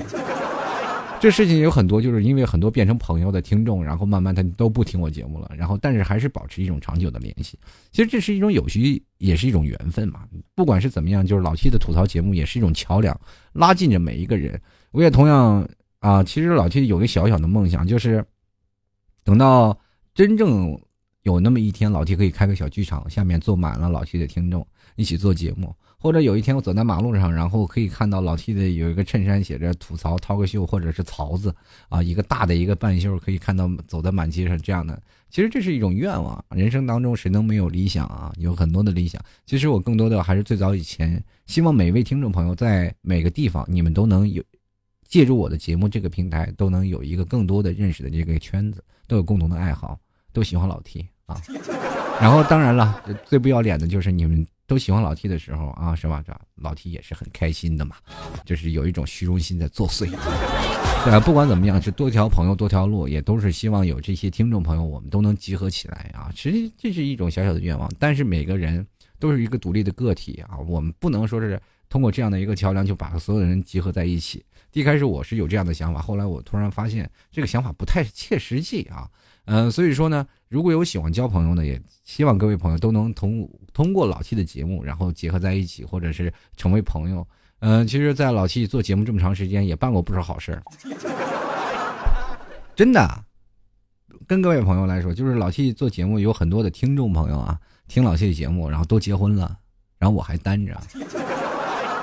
[1.24, 7.58] 这事情有很多，就是因为很多变成朋友的听众，然后慢慢他都不听我节目了，然后但是还是保持一种长久的联系。
[7.94, 10.28] 其实这是一种有序，也是一种缘分嘛。
[10.54, 13.18] 不管是怎么样，就是老七的吐槽节目也是一种桥梁，
[13.54, 14.62] 拉近着每一个人。
[14.92, 15.66] 我也同样
[16.00, 18.22] 啊，其实老七有个小小的梦想，就是
[19.24, 19.80] 等到
[20.14, 20.78] 真正
[21.22, 25.74] 有那么一天，老七可以开个小剧场，下面坐满了老七的听众，一起做节目。
[26.04, 31.56] 或者有一天我走在马路上，然后可以看到老 T 的有一个衬衫写着“吐槽 talk 秀”或者是“槽子”，
[31.88, 35.02] 啊，一个大的一个半袖，可以看到走在满街上这样的。
[35.30, 36.44] 其实这是一种愿望。
[36.50, 38.34] 人生当中谁能没有理想啊？
[38.38, 39.24] 有很多的理想。
[39.46, 44.44] 其实我更多的还是最早以前，希望每位听众朋友在每个地方，你们都能有
[45.08, 49.98] 借助我的节目这个平台，都能有一个更多的认识的这个圈子，都有共同的爱好，
[50.34, 51.42] 都喜欢老 T 啊。
[52.20, 54.46] 然后当然了，最不要脸的就是你们。
[54.74, 56.24] 都喜欢老 T 的时候啊，是吧？
[56.26, 57.96] 这老 T 也是很开心的嘛，
[58.44, 60.10] 就是有一种虚荣心在作祟。
[60.10, 66.32] 对啊，不管怎么样，是多条朋友多条路，也都是希望有这些听众朋友，我们都能集合起来啊。
[66.36, 68.84] 其实这是一种小小的愿望，但是每个人
[69.20, 74.44] 都是一个独立的个体啊，我们不能说是通过这样的一个桥梁就把所有的人集合在一起。
[74.72, 79.08] 一开始我是有这样的想法，后来我突然发现这个想法不太切实际啊。
[79.46, 87.28] 嗯，所以说呢，如果有喜欢交朋友的，也希望各位朋友都能通通过老七的节目，然后结合在一起，或者是成为朋友。
[87.58, 90.62] 嗯，其实，在老七做节目这么长时间，也办过不少好事儿。
[92.78, 93.26] 真的，
[94.28, 99.58] 跟各位朋友来说，就是老七做节目有很多的听众朋友啊，听老七的节目，然后都结婚了，
[99.98, 100.80] 然后我还单着。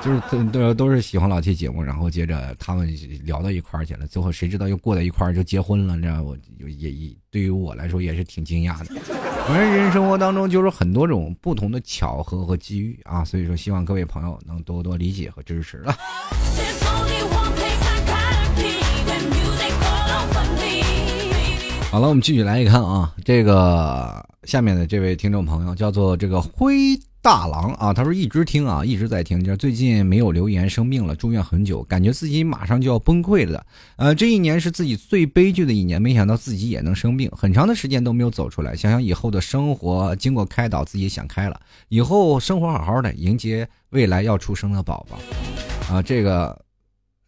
[0.02, 2.88] 就是都都都是喜欢老 T 节目，然后接着他们
[3.24, 8.94] 聊到一块儿去了，最后谁知道又过到一块儿就结婚了，这样我也也对于我来说也是挺惊讶的。
[9.46, 15.94] 反正人生活当中就是很多种不同的巧合和机遇啊，所以说希望各位朋友能多多理解和支持了。
[21.90, 26.98] 好了，我们继续来看啊，这个下面的这位听众朋友叫做这个灰。
[27.22, 29.44] 大郎啊，他说一直听啊，一直在听。
[29.44, 33.62] 就是最近没有留言，生病了，住院很久，感觉自己马上就要崩溃了。
[33.96, 38.74] 呃，这一年是自己最悲剧的一年，没想到自己也能生病，很长的时间都没有走出来。
[38.74, 45.18] 想想以后的生活，经过开导，自己想开了，以后生活好好的，迎接未来要出生的宝宝。
[45.94, 46.58] 啊，这个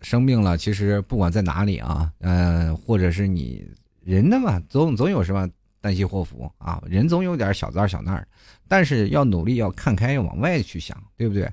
[0.00, 3.62] 生病了，其实不管在哪里啊，嗯，或者是你
[4.02, 5.46] 人的嘛，总总有什么。
[5.82, 8.24] 旦夕祸福啊，人总有点小灾小难，
[8.68, 11.50] 但是要努力，要看开，要往外去想，对不对？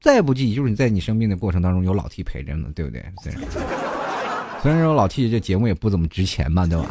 [0.00, 3.04] 再不济就是你在你生病的过程当中有老 T 陪着呢，对不对？
[3.22, 3.40] 虽然
[4.60, 6.88] 虽然说老 T 这节目也不怎么值钱吧，对吧？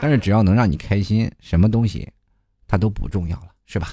[0.00, 2.10] 但是只要能让你开心，什么东西
[2.66, 3.88] 它都不重要了，是吧？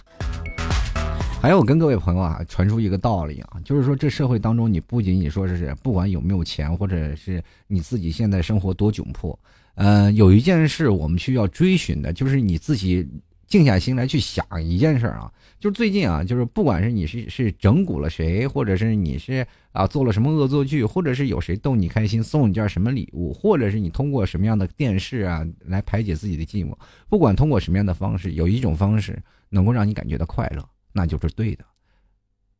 [1.41, 9.37] 还有，我跟各位朋友啊传出一个道理啊，就是说这社会当中，你不仅仅说是不管有没有钱，或者是你自己现在生活多窘迫。
[9.75, 13.07] 嗯，有一件事我们需要追寻的，就是你自己
[13.47, 15.31] 静下心来去想一件事儿啊。
[15.59, 29.17] 就是最近啊，就是不管是你是是整蛊了谁，或者是你是啊做了什么恶作剧，或者是有谁逗你开心，送你件什么礼物，或者是你通过什么样的电视啊来排解自己的寂寞，不管通过什么样的方式，有一种方式
[29.49, 31.63] 能够让你感觉到快乐，那就是对的。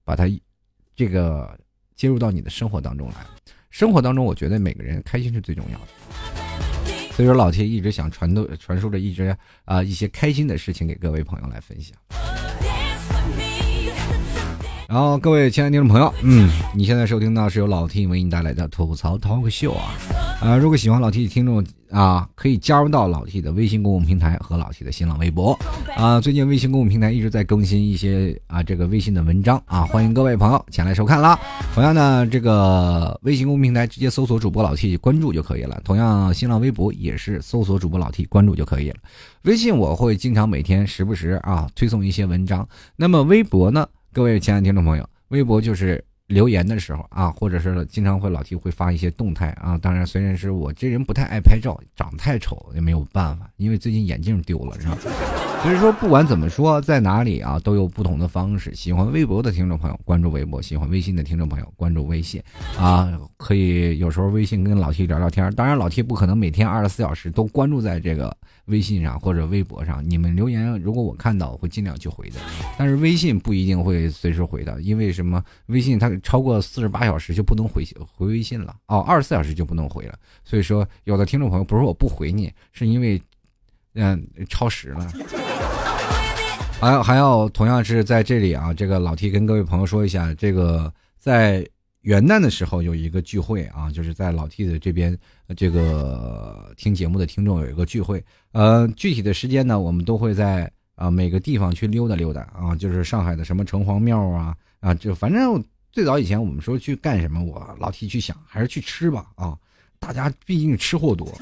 [0.05, 0.25] 把它
[0.95, 1.59] 这个
[1.95, 3.25] 接入到你的生活当中来，
[3.69, 6.42] 生活当中，我觉得每个人开心是最重要的。
[7.15, 11.95] 所以说，老铁一直想传都、传输着一直啊一些开心的事情给各位朋友来分享。
[14.93, 19.89] 然后，各位亲爱的听众朋友，嗯，你现在收听到是由老 T 为你带来的吐槽 talk 秀啊，
[20.39, 25.57] 啊，如果喜欢老 T 的听众啊，可以加入到老 T 的微信公共平台和老 T 的新浪微博
[25.95, 26.21] 啊。
[26.21, 31.39] 最近微信公共平台一直在更新一些啊这个微信的文章啊，欢迎各位朋友前来收看啦。
[31.73, 35.81] 同样呢，这个微信公共平台直接搜索主播老 T 关注就可以了。
[35.83, 38.97] 同样，新浪微博也是搜索主播老 T 关注就可以了。
[39.45, 43.87] 微信我会经常每天时不时啊推送一些文章，那么微博呢？
[44.13, 49.75] 各位亲爱的听众朋友，微博就是留言的时候啊，或者是经常会老提会发一些动态啊。
[49.75, 54.95] 当然，虽然是我这人不太爱拍照，长得太丑也没有办法，因为最近眼镜丢了，是吧？
[55.63, 58.75] 所以说，不管怎么说，在哪里啊，都有不同的方式。
[58.75, 62.43] 喜欢微博的听众朋友关注微博，喜欢微信的听众朋友关注微信
[62.77, 65.49] 啊，可以有时候微信跟老 T 聊聊天。
[65.55, 68.35] 当然，老 T 不可能每天二十四小时都关注在这个。
[68.67, 72.39] 微信上或者微博上，你们留言如果我看到，我会尽量去回的。
[72.77, 75.43] 但是微信不一定会随时回的，因为什么？
[75.65, 80.17] 微信它超过四十八小时就不能回回微信了哦，二十四小时就不能回了。
[80.45, 83.21] 所以说，有的听众朋友不是我不回你，是因为
[83.95, 85.11] 嗯超时了。
[86.83, 91.65] 还还要同样是在这里啊，这个老 T 跟各位朋友说一下，这个在
[92.01, 95.17] 元旦的时候有一个聚会啊，就是在老 T 的这边，
[95.55, 98.21] 这个听节目的听众有一个聚会。
[98.51, 109.57] 呃，具体的时间呢，我们都会在啊每个地方去溜达溜达啊，就是上海的什么城隍庙啊啊，就反正最早以前我们说去干什么，我老 T 去想还是去吃吧啊，
[109.99, 111.33] 大家毕竟吃货多。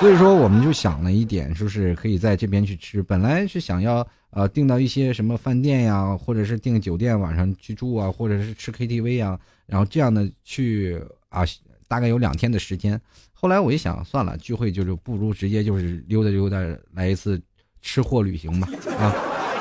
[0.00, 3.02] 所以说，我们就想了一点，就是可以在这边去吃。
[3.02, 11.42] 本来是想要呃订到一些什么饭店呀，或者是订酒店晚上去住啊，或者是吃 KTV 啊，然后这样的去啊，
[11.88, 13.00] 大概有两天的时间。
[13.32, 16.58] 后来我一想，算了，聚会就是不如直接就是溜达溜达，
[16.92, 17.40] 来一次
[17.80, 18.68] 吃货旅行吧
[18.98, 19.10] 啊。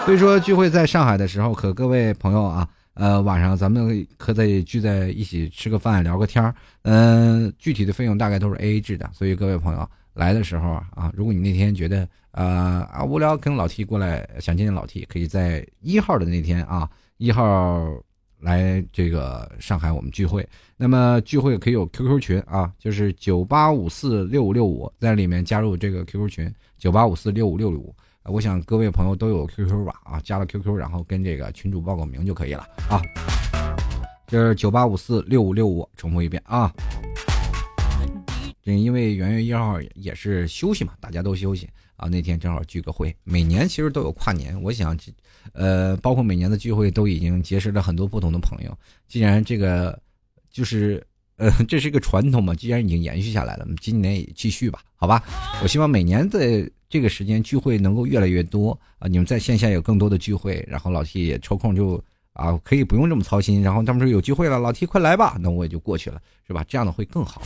[0.04, 6.54] 所以说，聚会在上海的时候，可各位朋友啊，呃，晚上咱们可得聚在一起吃个饭，聊个天儿。
[6.82, 9.90] 嗯，具体的费用大概都是 AA 制的，所以各位朋友。
[10.16, 17.86] 来的时候啊，如果你那天觉得呃啊无聊，跟老 T 过来想见见老 T，可以在一号的那天啊一号
[18.40, 20.48] 来这个上海我们聚会。
[20.78, 27.94] 那么聚会可以有 QQ 群啊，就是九八五四六五六五，在里面加入这个 QQ 群九八五四六五六五。
[28.24, 33.00] 我想各位朋友都有 QQ 吧啊，加了 QQ 然后跟这个群主报个名就可以了啊。
[34.28, 36.74] 就是九八五四六五六五，重复一遍啊。
[38.74, 42.08] 因为元月一号也是休息嘛，大家都休息啊。
[42.10, 44.60] 那天正好聚个会，每年其实都有跨年。
[44.62, 44.98] 我想，
[45.54, 48.76] 呃，包括每年的聚会都已经结识了很多不同的朋友。
[49.08, 50.00] 既然这个
[50.50, 51.06] 就是
[51.38, 55.24] 呃，这是一个传统嘛，既然已经延续下来了，今年也继续吧，好吧。
[55.62, 59.08] 我希望每年的这个时间聚会能够越来越多啊。
[59.08, 63.62] 你们在线下有更多的聚会，然后老 T 也抽空就啊，可以不用这么操心。
[63.62, 66.66] 然后他们说有聚会了，老 T 快来吧，那我也就过去了，是吧？
[66.68, 67.42] 这样的会更好。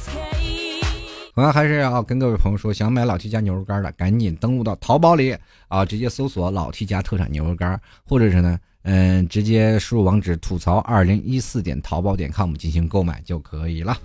[1.40, 5.34] 同样还是要跟各位朋友说，想买老 T 家牛肉干的，赶紧登录到淘宝里
[5.70, 13.98] 啊，直接搜索“老 T 家特产牛肉干”，或者是呢，嗯，直接输入网址吐槽二零一四点淘宝点 com 进行购买就可以了，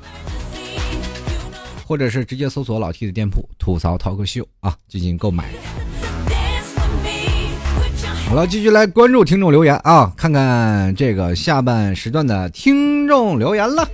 [1.85, 5.47] 或者是直接搜索老 T 的店铺“吐槽淘客秀”啊进行购买。
[8.29, 13.85] 好了，继续来关注听众留言啊，看看这个下半时段的听众留言了。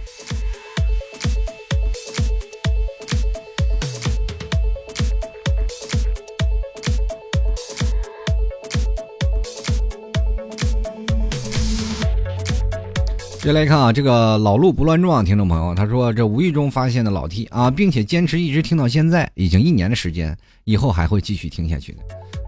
[13.42, 22.00] 接来看啊，这个老路不乱撞，听众朋友，他说这无意中发现的老 T 啊，并且坚持一直听到现在，已经一年的时间，以后还会继续听下去的。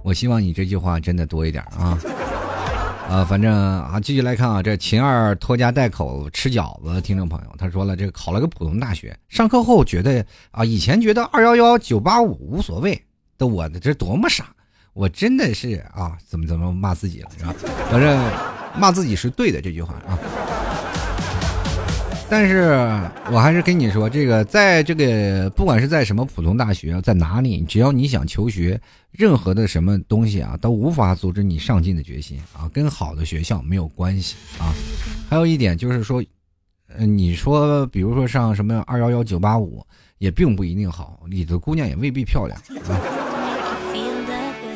[0.05, 1.98] 我希望你这句话真的多一点啊！
[3.09, 13.00] 啊，反正啊，继续来看啊，这秦二拖家带口吃饺子，听众朋友，他说了，这考了个普通大学，上课后觉得啊，以前觉得二幺幺九八五无所谓
[13.38, 14.55] 的我的这多么傻，
[14.92, 17.55] 我真的是啊，怎么怎么骂自己了是吧？
[17.90, 18.22] 反正
[18.78, 20.18] 骂自己是对的这句话啊。
[22.33, 22.71] 但是
[23.31, 34.73] 我还是跟你说，这个在这个不管是在什么普通大学，在哪里，只要你想求学，任何的什么东西啊，都无法阻止你上进的决心啊，跟好的学校没有关系啊。
[35.29, 36.25] 还有一点就是说，
[36.97, 42.97] 呃，你说比如说上什么二幺幺九八五，也并不一定好，你的姑娘也未必漂亮啊。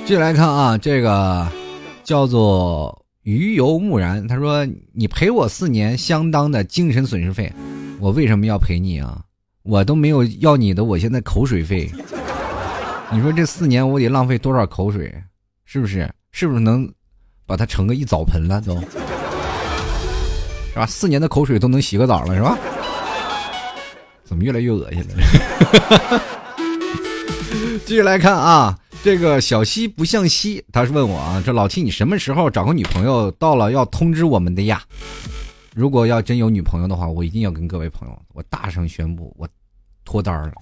[0.05, 1.51] 继续来看啊，这个
[2.05, 3.03] 叫做。
[3.27, 7.53] 鱼游木然，他说：“你赔我四年相当的精神损失费，
[7.99, 9.21] 我为什么要赔你啊？
[9.65, 11.91] 我都没有要你的，我现在口水费。
[13.11, 15.13] 你说这四年我得浪费多少口水？
[15.65, 16.09] 是不是？
[16.31, 16.89] 是不是能
[17.47, 18.61] 把它盛个一澡盆了？
[18.61, 18.83] 都是
[20.77, 20.87] 吧？
[20.87, 22.57] 四年的口水都能洗个澡了，是吧？
[24.23, 25.09] 怎么越来越恶心了？
[27.85, 33.31] 继续来看啊。”这个小西不向西，他是问我啊，这老七你什么时候找个女朋友？
[33.31, 34.83] 到了要通知我们的呀。
[35.77, 39.49] 如果要真有女朋友的话，我一定要跟各位朋友，我大声宣布，我
[40.05, 40.55] 脱单了，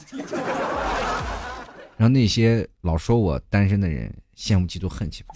[1.96, 5.34] 让那些老说我单身的人羡慕嫉妒恨去吧，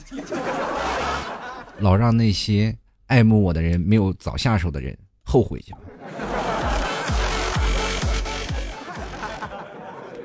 [1.79, 4.95] 老让那些爱慕我的人没有早下手的人
[5.25, 5.79] 后悔去吧，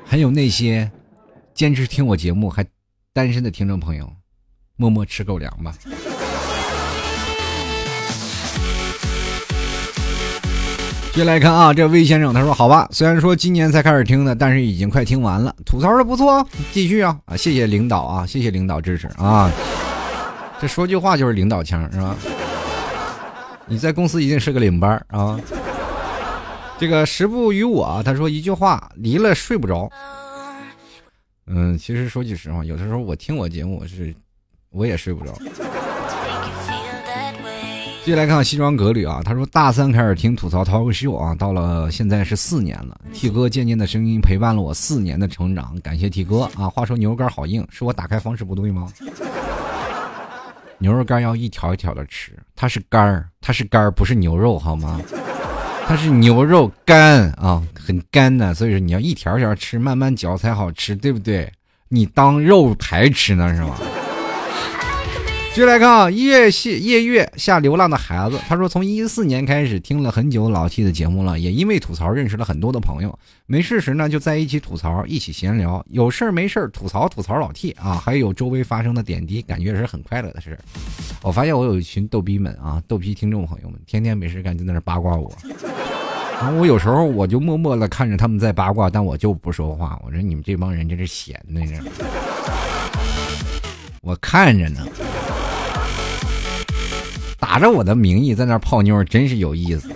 [0.04, 0.92] 还有那些。
[1.54, 2.66] 坚持听我节目还
[3.12, 4.10] 单身的听众朋友，
[4.74, 5.72] 默默吃狗粮吧。
[11.12, 17.36] 接来看啊，这魏先生他说：“好吧，虽然说今年才开始听的，但是已经快听完了，吐槽的不错，继续啊啊！
[17.36, 19.48] 谢谢领导啊，谢谢领导支持啊！
[20.60, 22.16] 这说句话就是领导腔是吧？
[23.66, 25.38] 你在公司一定是个领班啊！
[26.80, 29.88] 这个时不与我，他说一句话，离了睡不着。”
[31.46, 34.14] 嗯，其实说句实话，有的时候我听我节目我是，
[34.70, 35.32] 我也睡不着。
[38.04, 46.68] 继续来看西装革履啊，他说大三开始听吐槽脱口秀啊，到了现在是四年了，T 哥渐渐的声音陪伴了我四年的成长，感谢 T 哥啊。
[46.68, 48.92] 话说牛肉干好硬，是我打开方式不对吗？
[50.76, 55.00] 牛肉干要一条一条的吃，它是干儿，它是干儿，不是牛肉好吗？
[55.86, 61.52] 它是牛肉干啊，很干的，所以说你要一条条吃，慢慢嚼才好吃，对不对？
[61.88, 63.76] 你当肉排吃呢是吗？
[65.54, 73.16] 继续来看啊，夜戏夜月下流浪的孩子，他说从一四年开始听了很久老 T 的节目了，也因为吐槽认识了很多的朋友。
[73.46, 80.58] 没事时呢就在一起吐槽，一起闲聊，有事没事吐槽吐槽老 T 啊，还有周围发生的点滴，感觉是很快乐的事。
[81.22, 85.32] 我发现我有一群逗逼们啊，逗逼听众朋友们，天天没事干就在那八卦我。
[86.40, 89.96] 然后我有时候我就默默的看着他们在八卦，但我就不说话。
[90.04, 91.80] 我说你们这帮人真是闲的呢，
[94.02, 94.84] 我看着呢。
[97.54, 99.88] 打着我的名义在那泡妞，真是有意思。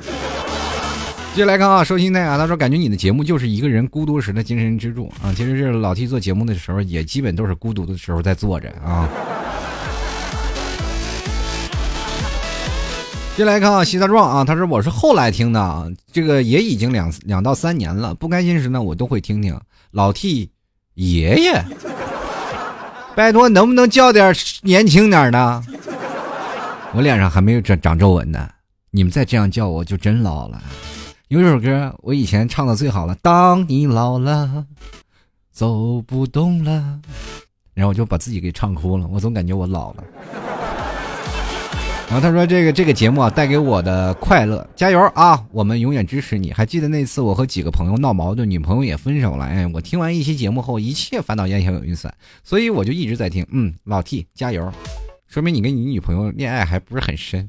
[1.34, 5.34] 接下来看啊，收心态啊，他说感觉你的节目就是一个人孤独时的精神支柱啊。
[5.36, 9.08] 其实这老 T 做节目的时候，也基本都是孤独的时候在坐着啊。
[13.36, 18.14] 接下来看啊，西大壮啊，他说我是后来听的啊，这个也已经两两到三年了。
[18.14, 20.48] 不开心时呢，我都会听听老 T
[20.94, 21.64] 爷爷。
[23.16, 24.32] 拜托，能不能叫点
[24.62, 25.64] 年轻点的？
[26.94, 28.48] 我脸上还没有长长皱纹呢，
[28.90, 30.62] 你们再这样叫我就真老了。
[31.28, 34.64] 有首歌我以前唱的最好了，当你老了，
[35.52, 36.98] 走不动了，
[37.74, 40.04] 然后我就把自己给唱哭了，我总感觉我老了。
[42.06, 45.44] 然后他说这个这个节目啊带给我的快乐，加油啊！
[45.52, 46.50] 我们永远支持你。
[46.50, 49.44] 还记得那次我和几个朋友闹矛盾，女朋友也分手了。
[49.44, 52.10] 哎，我听完一期节目后，一切烦恼烟消云散，
[52.42, 53.46] 所以我就一直在听。
[53.50, 54.72] 嗯，老 T 加油。
[55.28, 57.46] 说明你跟你女朋友恋爱还不是很深。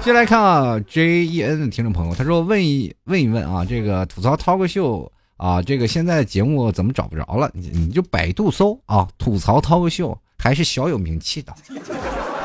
[0.00, 7.50] 接下来看啊，J E N 的听众朋友，他说问一问一问啊，这个吐槽涛哥秀啊，这个现在节目怎么找不着了？
[7.52, 11.52] 你你就百度搜啊，吐槽涛哥秀还是小有名气的，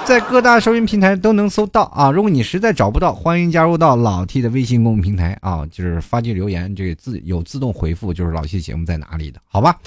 [0.03, 2.11] 在各大收音平台都能搜到啊。
[2.11, 9.79] 如果你实在找不到，欢迎加入到老 T 的微信公众平台啊，就是发句留言，这个自有自动回复，就是老 T 节目在哪里的，好吧？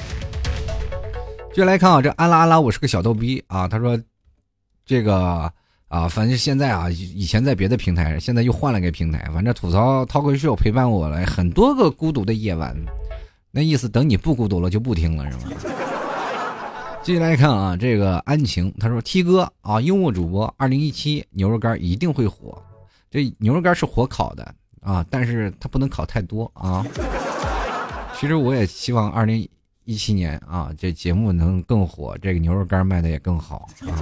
[1.57, 3.67] 接下来看啊，这安拉安拉，我是个小逗逼啊。
[3.67, 3.99] 他说，
[4.85, 5.51] 这个
[5.89, 9.27] 啊，反正现在啊，以前在别的平台，现在又换了个平台。
[9.33, 12.77] 反正吐槽涛哥秀陪伴我了很多个孤独的夜晚，
[13.51, 15.53] 那意思等你不孤独了就不听了是吗？
[17.03, 22.63] 接下来看啊，这个安晴，他说 T 哥啊，幽默主播，二零一七牛肉干一定会火。
[23.11, 26.85] 这牛肉干是火烤的啊，但是它不能烤太多啊。
[28.15, 29.49] 其实我也希望二零。
[29.87, 33.97] 一七年啊，这节目能更火，这个牛肉干卖的也更好啊。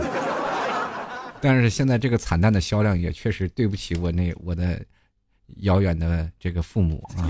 [1.43, 4.83] 但是现在这个惨淡的销量也确实对不起我那我的
[5.59, 7.29] 遥远的这个父母啊，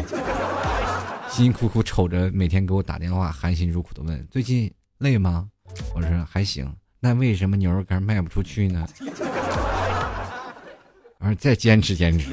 [1.28, 5.48] 辛辛苦苦瞅着每天给我打电话，含辛茹苦的问最近累吗？
[5.92, 6.72] 我说还行。
[7.00, 8.86] 那为什么牛肉干卖不出去呢？
[11.18, 12.30] 我说再坚持坚持。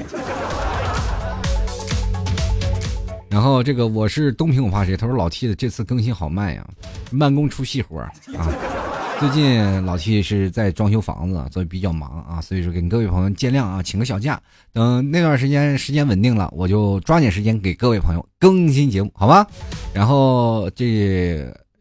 [3.32, 4.94] 然后这个我是东平，我怕谁？
[4.94, 6.62] 他说老 T 的这次更新好慢呀，
[7.10, 8.12] 慢工出细活啊。
[9.18, 14.38] 最近老 T 是在装修房子，所以比较忙啊，所以说给各位朋友见谅啊，请个小假。
[14.72, 19.46] 等那段时间时间稳定了，我就抓紧时间给各位朋友更新节目，好吧？
[19.94, 20.84] 然后这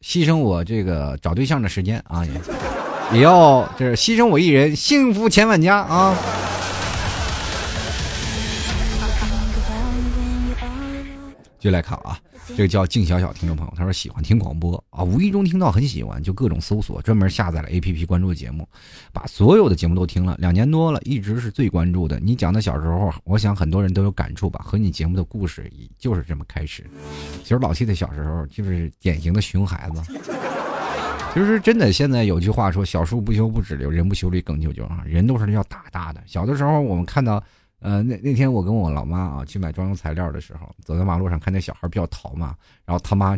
[0.02, 6.16] 牺牲我这个找对象的时间啊，也也要这牺牲我一人，幸福千万家啊。
[11.62, 18.68] 就来看啊，这个叫静小小听众朋友，他说喜欢听广播啊，无意中听到很喜欢，就各种搜索，专门下载了 A P P 关注节目，
[19.14, 22.20] 把所有的节目都听了两年多了，一直是最关注的。
[22.20, 26.84] 你讲的小时候，我想很多人都有感触吧，和你节目的故事就是这么开始。
[27.44, 30.02] 其实老七的小时候就是典型的熊孩子，
[31.32, 36.20] 其实真的，现在有句话说，小树不修不直溜，人不修理更啾啾啊，人都是要打大的。
[36.26, 37.44] 小的时候我们看到。
[37.82, 42.56] 呃，那那天我跟我老妈啊去买装修材料的时候，走在马路上看那小孩比较淘嘛，
[42.86, 43.36] 然后他妈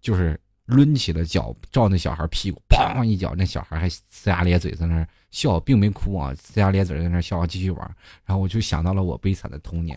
[0.00, 7.96] 就是抡起了脚照那小孩屁股，砰一脚，那小孩还呲牙咧嘴在那笑，并没哭啊，呲牙咧嘴在那笑，继续玩。
[8.24, 9.96] 然后我就想到了我悲惨的童年，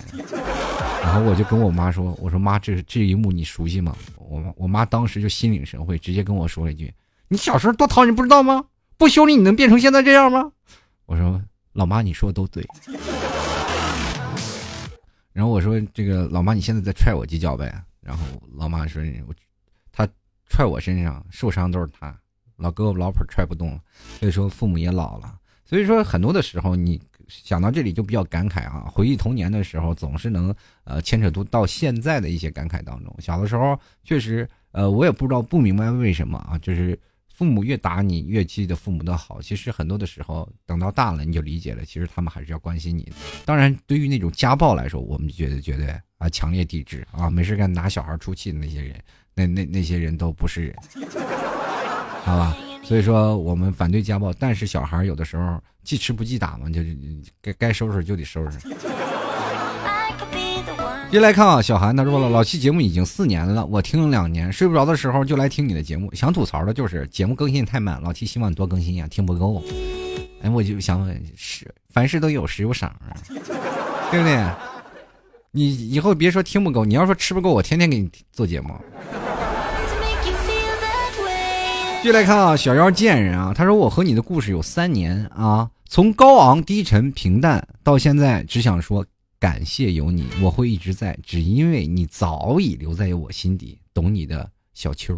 [1.02, 6.94] 然后我就跟我妈说：“我说妈，这这一幕你熟悉吗？”我我妈当时就心领神会，直接跟我说了一句
[7.30, 8.66] ：“你小时候多淘，你不知道吗？
[8.98, 10.52] 不修理你能变成现在这样吗？”
[11.08, 11.42] 我说
[11.74, 12.64] ：“老妈，你说的都对。”
[15.38, 17.72] 然后我说：“这个老妈，你现在在踹我几脚呗？”
[18.02, 18.26] 然后
[18.56, 19.36] 老妈说：“我，
[19.92, 20.10] 他
[20.48, 22.20] 踹我身上受伤都是他，
[22.56, 23.80] 老胳膊老腿踹不动。
[24.20, 30.52] 所以说父母也老了，所以说很多的时候你想到这里就比较感慨啊，回忆童年的时候，总是能
[30.86, 33.16] 呃牵扯到到现在的一些感慨当中。
[33.20, 37.00] 小的时候确实，呃，我也不知道不明白为什么啊，就是
[37.38, 39.40] 父母越打你越记得父母的好。
[39.40, 43.08] 其实很多的时候，等到大了你就理解了，其实他们还是要关心你。
[43.46, 49.00] 当然，对于那种家暴来说，我们觉得绝对啊强烈抵制啊，没事干拿小孩出气的那些人，
[49.36, 50.76] 那那那些人都不是人，
[52.24, 52.58] 好吧？
[52.84, 56.98] 所以说我们反对家暴，但是小孩有的时候记吃不记打嘛，就是
[57.40, 58.58] 该该收拾就得收拾。
[61.10, 66.14] 接来看啊，小韩他说了，老七节目已经四年了，我听了两年，睡不着的时候就来听你的节目。
[66.14, 69.64] 想吐槽的就是节目更新太慢，老七希望你多更新呀，听不够。
[70.42, 73.16] 哎，我就想问，是凡事都有时有赏啊，
[74.12, 74.46] 对不对？
[75.52, 78.70] 你以后别说听不够，你要说吃不够，我天天给你做节目。
[82.02, 89.04] 继续来看啊，小妖贱人啊，他说我和你的故事有三年啊，从高昂低沉平淡到现在，只想说
[89.40, 95.16] 感谢有你，我会一直在，只因为你早已留在我心底，懂你的小秋。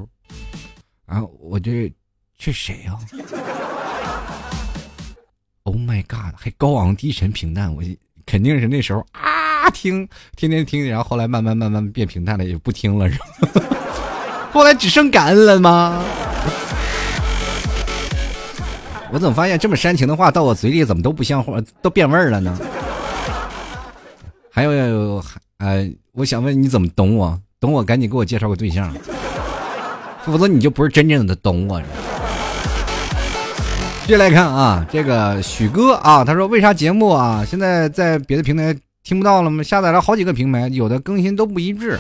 [1.06, 1.92] 啊，我这
[2.38, 2.98] 这谁呀？
[5.64, 7.82] Oh my god，还高昂低沉平淡，我
[8.26, 13.26] 肯定是那时候啊听，天天听，然后后来慢慢慢慢变平淡了，也不听了，是吧？
[14.52, 16.04] 后来只剩感恩了吗？
[19.12, 22.60] 我怎么发现这么煽情的话到我嘴里怎么都不像话，都变味儿了呢？
[24.52, 27.40] 还有还，呃，我想问你怎么懂我？
[27.60, 28.94] 懂我赶紧给我介绍个对象，
[30.26, 31.82] 否则你就不是真正的懂我。
[34.08, 39.62] 接来看啊，这个许哥啊，他说为啥节目啊现在在别的平台听不到了吗？
[39.62, 42.00] 下载了好几个平台，有的更新都不一致，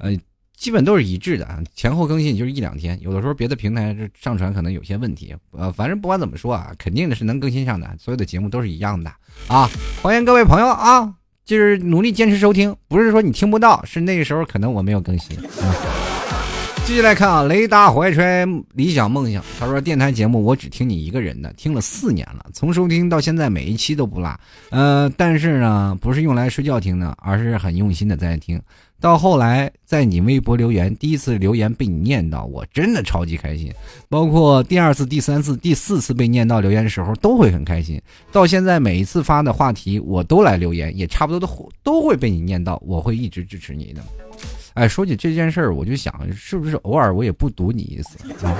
[0.00, 0.16] 呃。
[0.60, 3.00] 基本都是一致的，前后更新就是一两天。
[3.00, 7.88] 有的时候别的平台上传可能有些问题，呃，反正不管怎么说啊，肯定的是能更新上的。
[7.98, 9.10] 所有的节目都是一样的
[9.48, 9.70] 啊！
[10.02, 11.14] 欢迎各位朋友啊，
[11.50, 15.36] 就是努力坚持收听，不是说你听不到，是那个时候可能我没有更新。
[16.86, 24.32] 继续来看啊，雷达怀揣理想梦想，他说电台节目我只听你一个人的，听了四年了，从收听到现在每一期都不落。
[24.70, 28.60] 呃，但是呢，不是用来睡觉听的，而是很用心的在听。
[29.00, 33.72] 到后来，在你微博留言，第一次留言被你念到，我真的超级开心。
[34.10, 38.00] 包括第二次、第三次、第四次被念到留言的时候，都会很开心。
[38.30, 42.78] 到现在每一次发的话题，我都来留言，也差不多都都会被你念到。
[42.84, 44.02] 我会一直支持你的。
[44.74, 48.54] 哎，说起这件事儿，我就想，是不是偶尔我也不赌你一次啊，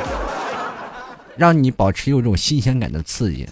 [1.37, 3.47] 让你保持有种新鲜感的刺激。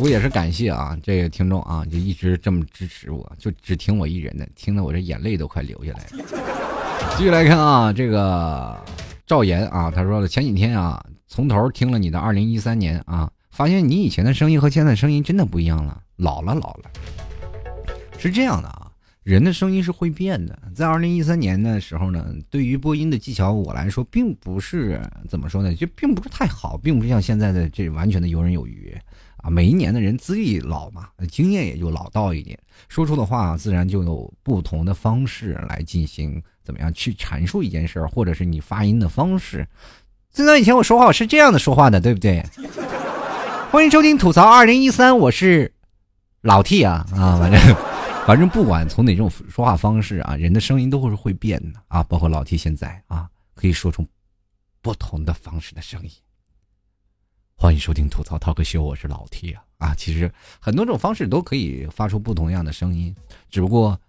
[0.00, 6.24] 我也是感谢啊，这个听众啊，就一直这么支持我，就只听我一人的，听得我这眼泪都快流下来了。
[7.18, 8.82] 继续来看啊，这个
[9.26, 16.90] 赵岩啊，他说了前几天啊，从头听了你的二零一三年啊，发现你以前的声音和现在声音真的不一样了，老了老了。
[18.18, 18.90] 是这样的啊，
[19.22, 20.58] 人的声音是会变的。
[20.74, 24.98] 在二零一三年的时候呢，对于播音的技巧我来说，并不是
[25.28, 28.96] 怎么说呢，就并不是太好，并不是像现在的这完全的游刃有余。
[29.42, 39.66] 啊，每一年的人资历老嘛，经验也就老道一点，说出的话自然就有不同的方式来进行怎么样去阐述一件事儿，或者是你发音的方式。
[40.30, 42.44] 最早以前我说话我是这样的说话的，对不对？
[43.70, 45.72] 欢迎收听吐槽二零一三，我是
[46.42, 47.76] 老 T 啊啊，反正
[48.26, 54.06] 反正不管从哪种说话方式啊，人的声音都会是会变的啊，包括老 T 现在啊，可以说出
[54.82, 56.10] 不同的方式的声音。
[57.62, 59.94] 欢迎收听吐槽 talk 秀，我是老 T 啊啊！
[59.94, 63.14] 其实很多种方式都可以发出不同样的声音，
[63.50, 64.00] 只不过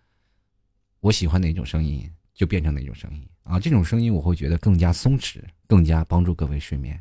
[1.02, 3.60] 我喜欢哪种声音就变成哪种声音啊！
[3.60, 6.98] 这种声音我会觉得更加松弛，更加帮助各位睡眠。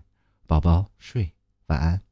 [0.48, 1.32] 宝宝睡，
[1.66, 2.02] 晚安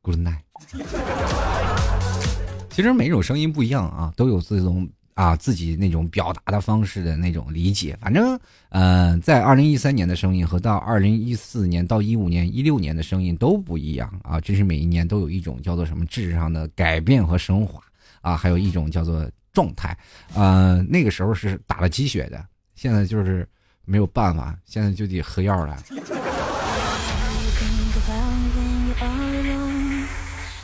[0.00, 0.42] ，Good night。
[2.70, 4.88] 其实每种声音不一样啊，都有这种。
[5.14, 8.38] 啊，自己那种表达的方式的那种理解，反正，
[8.70, 14.40] 呃，在二零一三年的声音和到二零一四年到一五年、一六年的声音都不一样啊。
[14.40, 17.78] 这是每一年都有一种叫做什么质上的改变和升华
[18.22, 19.94] 啊，还有一种叫做状态。
[20.34, 22.42] 呃，那个时候是打了鸡血的，
[22.74, 23.46] 现在就是
[23.84, 25.76] 没有办法，现在就得喝药了。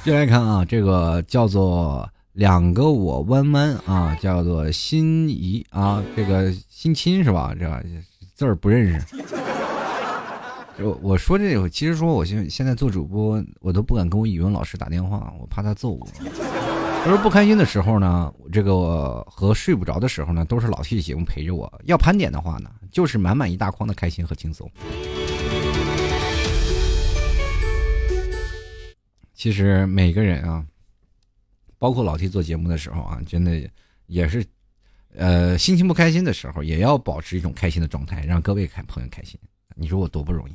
[0.05, 2.09] 接来看啊，这个叫做。
[2.39, 7.53] 两个我弯弯啊，叫做心仪啊，这个心亲是吧？
[7.59, 7.69] 这
[8.37, 9.17] 字儿不认识。
[10.79, 16.07] 我我说这个，其实说我现现在做主播，我都不敢跟我语文老师打电话，我怕他揍我。
[16.21, 21.69] 有时候不开心的时候呢，这个和睡不着的时候呢，都是老 T 的节目陪着我。
[21.87, 24.71] 要盘点的话呢，就是满满一大筐的开心和轻松。
[29.35, 30.65] 其实每个人啊，
[31.79, 33.61] 包括老 T 做节目的时候啊，真的
[34.07, 34.45] 也是，
[35.15, 39.39] 呃，心情不开心的时候，也要保持一种开心的状态，让各位看朋友开心。
[39.75, 40.55] 你说我多不容易？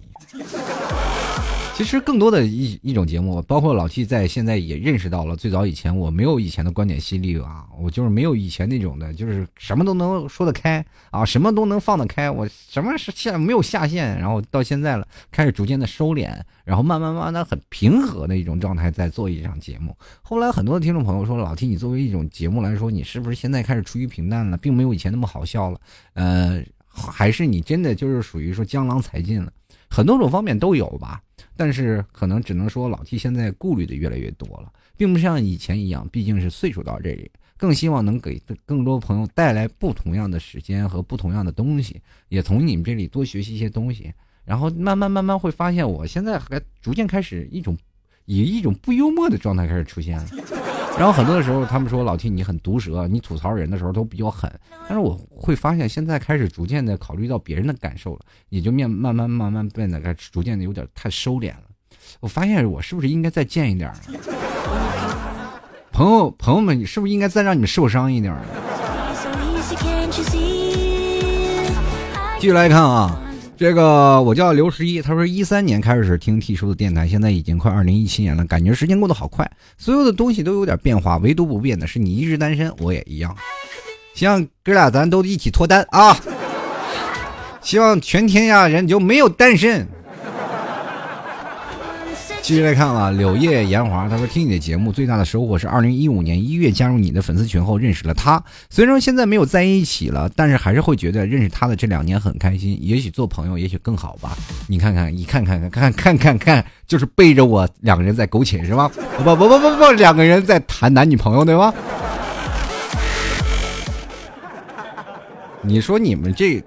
[1.75, 16.29] 其实更多的一一种节目，包括老 T 在现在也认识到了，最早以前我没有以前的观点犀利啊，我就是没有以前那种的，就是什么都能说得开啊，什么都能放得开，我什么是下没有下限，然后到现在了，开始逐渐的收敛，
[16.63, 19.97] 然后慢慢慢慢的很平和的一种状态在做一场节目。
[20.21, 25.81] 后来很多的听众朋友说，老 T 你作为一种节目来说，你是不是现在开始趋于平淡了，并没有以前那么好笑了？
[26.13, 29.51] 呃，还是你真的就是属于说江郎才尽了？
[29.89, 31.19] 很多种方面都有吧。
[31.55, 47.77] 但是可能只能说老 T 现在顾虑的越来越多了，并不像以前一样，毕竟是岁数到这里，更希望能给更多朋友带来不同样的时间和不同样的东西，也从你们这里多学习一些东西，然后慢慢慢慢会发现，我现在还逐渐开始一种
[48.25, 50.62] 以一种不幽默的状态开始出现了。
[50.95, 54.51] 然后很多的时候，他们说老 T 你很毒舌，你吐槽人的时候都比较狠。
[54.87, 58.19] 但是我会发现，现在开始逐渐的考虑到别人的感受了，
[58.49, 61.63] 也就面慢慢慢慢变得开始逐渐的有点太收敛了。
[62.19, 63.91] 我发现我是不是应该再贱一点？
[65.91, 68.35] 朋友朋友们，你是不是应该再让你们受伤一点？
[72.39, 73.19] 继续来看啊。
[73.63, 83.33] 这个我叫刘十一，他说一三年开始听 T 叔的电台，现在已经快二零一七年了，感觉时间过得好快，所有的东西都有点变化，唯独不变的是你一直单身，我也一样。
[84.15, 86.13] 希望哥俩咱都一起脱单啊！
[87.61, 89.87] 希望全天下人就没有单身。
[92.43, 102.77] 继续来看啊，柳叶炎华，他说听你的节目最大的收获是二零一五年一月加入你的粉丝群后认识了他，虽然说现在没有在一起了，但是还是会觉得认识他的这两年很开心。
[102.81, 104.37] 也许做朋友也许更好吧。
[104.67, 108.91] 你看看，你看看看看看看，就是背着我两个人在苟且是吧？
[109.17, 111.73] 不不不不不，两个人在谈男女朋友对吧？
[115.61, 116.61] 你说你们这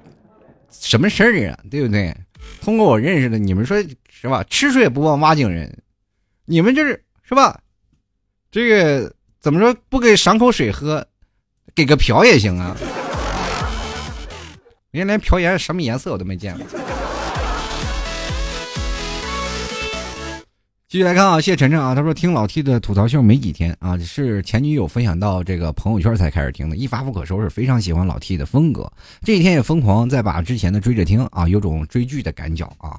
[0.70, 1.58] 什么事儿啊？
[1.70, 2.16] 对不对？
[2.60, 3.76] 通过我认识的，你们说。
[4.18, 4.42] 是吧？
[4.44, 5.70] 吃水不忘挖井人，
[6.46, 7.60] 你们这是是吧？
[8.50, 9.76] 这个怎么说？
[9.90, 11.06] 不给赏口水喝，
[11.74, 12.74] 给个瓢也行啊。
[14.90, 16.66] 人家连瓢颜什么颜色我都没见过。
[20.96, 28.90] 继续来看啊，谢晨晨啊，他说听老 T 的吐槽秀没几天啊，是前女友分享到这个朋友圈才开始听的，一发不可收拾，非常喜欢老 T 的风格。
[29.20, 32.98] 这几天也疯狂在把之前的追着听啊，有种追剧的感觉啊。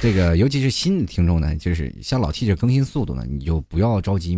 [0.00, 4.36] 这个尤其是新的听众呢，就是像老 T 这更新速度呢，你就不要着急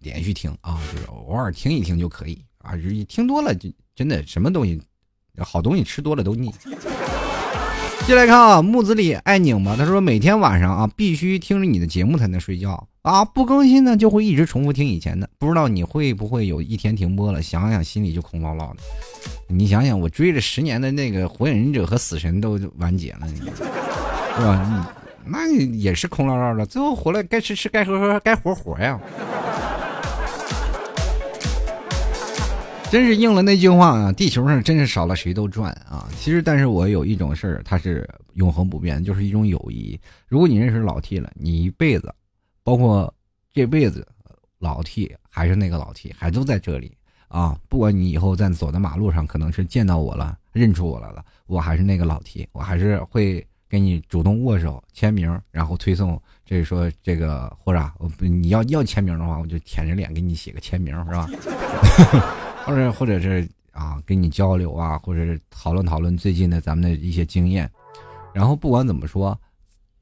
[0.00, 2.74] 连续听啊，就是偶尔听一听就可以啊。
[2.74, 4.80] 一听多了就真的什么东西，
[5.40, 6.50] 好东西吃多了都腻。
[8.08, 18.76] 接来看啊，木子李爱拧吧，他说每天晚上啊必须听着你的节目才能睡觉啊，不更新呢就会一直重复听以前的，不知道你会不会有一天停播了，想想心里就空落落的。
[19.46, 24.90] 你想想，我追了十年的那个火影忍者和死神都完结了，是吧？
[25.26, 28.98] 那也是空落落的，最后回来该吃吃，该喝喝，该活活呀。
[32.90, 36.08] 真是应了那句话啊，地球上真是少了谁都赚啊。
[36.18, 39.98] 其实，但是我有一种事儿，它是永恒不变，就是一种友谊。
[40.26, 42.12] 如果你认识老 T 了，你一辈子，
[42.62, 43.12] 包括
[43.52, 44.06] 这辈子，
[44.58, 46.96] 老 T 还是那个老 T，还都在这里
[47.28, 47.58] 啊。
[47.68, 53.46] 不管你以后在走在马路上，可能是见到我了，认出我来了，我还是那个老 T，我还是会。
[53.70, 57.78] 给你主动握手签名，然后推送，这说这个或者
[58.18, 61.28] 你要要签名的话，我就舔着脸给你写个签名，是吧？
[62.68, 67.70] 或者或者是啊，跟你交流啊，或者是讨论讨论最近的咱们的一些经验。
[68.34, 69.38] 然后不管怎么说，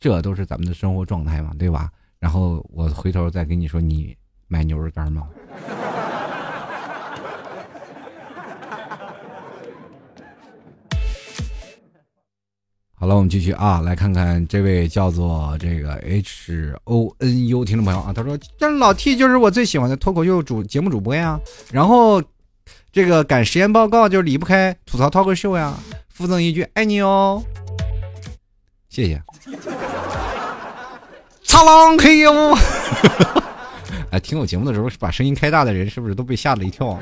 [0.01, 1.89] 这都是咱们的生活状态嘛，对吧？
[2.19, 4.17] 然后我回头再跟你说，你
[4.49, 5.29] 买牛肉干吗？
[12.99, 21.39] 好了，我们继续啊，来看看这位叫做这个 H O N U 听众朋友啊，他说：“这老 T 就是我最喜欢的脱口秀主节目主播呀。”
[21.71, 22.21] 然后
[22.97, 25.75] 这个赶实验报告就离不开吐槽脱口秀呀。
[26.15, 27.45] 附赠一句：“爱你哦。”
[28.89, 29.23] 谢谢。
[31.45, 32.57] 擦浪嘿哟！
[34.11, 36.99] 哎，听我节目的时候把声音开大的人是不是都被吓了一跳？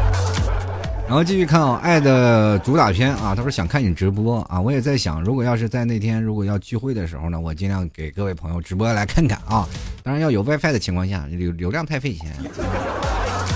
[1.08, 9.66] 然后继续看啊，爱的主打片啊，他说想看你直播啊，我也在想，如果要是在那天如果要聚会的时候呢，我尽量给各位朋友直播来看看啊，
[10.02, 12.36] 当然要有 WiFi 的情况下，流流量太费钱。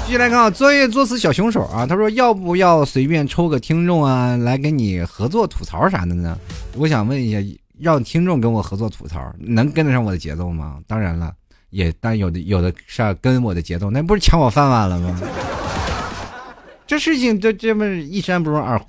[0.07, 6.36] 继续来看啊，作业作死小凶手啊，他说要不要随便抽个听众啊，来跟你合作吐槽啥的呢？
[6.76, 7.38] 我想问一下，
[7.78, 10.78] 让听众跟我合作吐槽，能跟得上我的节奏吗？
[10.88, 11.32] 当然了，
[11.70, 15.20] 也但有的有的是跟我的节奏，那不是抢我饭碗了吗？
[16.86, 18.84] 这事情这这么一山不容二虎。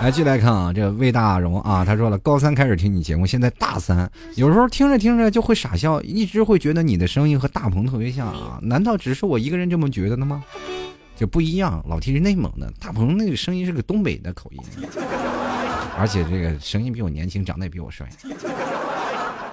[0.00, 10.44] 来，继续来看啊，这魏大荣啊，他说了，高三开始听你节目，现在大三，有时候听着听着就会傻笑，一直会觉得你的声音和大鹏特别像啊，难道只是我一个人这么觉得的吗？
[11.16, 14.60] 就不一样，老听是内蒙的，大鹏那个声音是个东北的口音，
[15.98, 18.08] 而且这个声音比我年轻，长得也比我帅，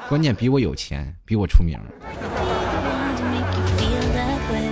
[0.08, 1.80] 关键比我有钱，比我出名。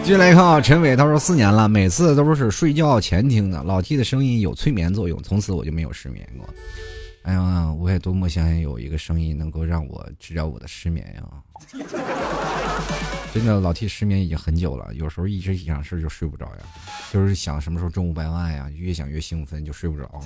[0.04, 3.64] 继续来看啊，陈伟他说四年了，每次都是睡觉前听的。
[3.64, 6.46] 老 T 的声音有催眠作用，从此我就没有失眠过。
[7.22, 11.24] 哎呀，我也多么想有一个声音能够让我治疗我的失眠呀！
[13.34, 16.64] 真的，老 T 失眠已经很久了，有时候一直想事就睡不着呀，
[17.14, 20.20] 就是想什么时候中五百万呀，越想越兴奋就睡不着。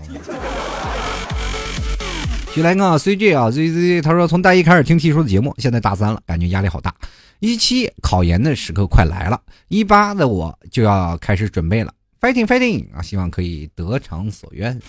[2.47, 6.91] 继续来看啊，CJ 啊，ZZ，他说从大一开始听 T 叔的节目，现在大三了，感觉压力好大。
[7.39, 13.01] 一七考研的时刻快来了，一八的我就要开始准备了，fighting fighting 啊！
[13.01, 14.79] 希望可以得偿所愿。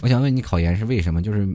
[0.00, 1.20] 我想问你，考研是为什么？
[1.20, 1.46] 就是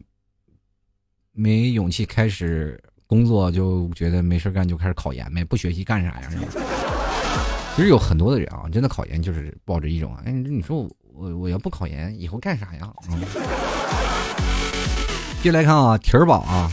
[1.32, 5.44] 没勇气开始工作，就觉得没事干就开始考研呗？
[5.44, 6.30] 不学习干啥呀？
[6.30, 6.46] 是吧？
[7.76, 12.94] 其实有很多的人啊，真的考研就是抱着一种，哎，你说我我要不考研，以后干啥呀？
[13.10, 13.20] 嗯。
[15.42, 16.72] 接来看啊，蹄儿宝啊。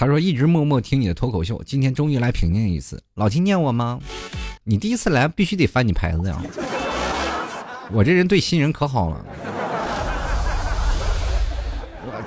[0.00, 2.98] 他说：“一直默默听你的脱口秀，今天终于来评定一次。
[3.16, 4.00] 老听念我吗？
[4.64, 6.42] 你第一次来必须得翻你牌子呀！
[7.92, 9.22] 我这人对新人可好了，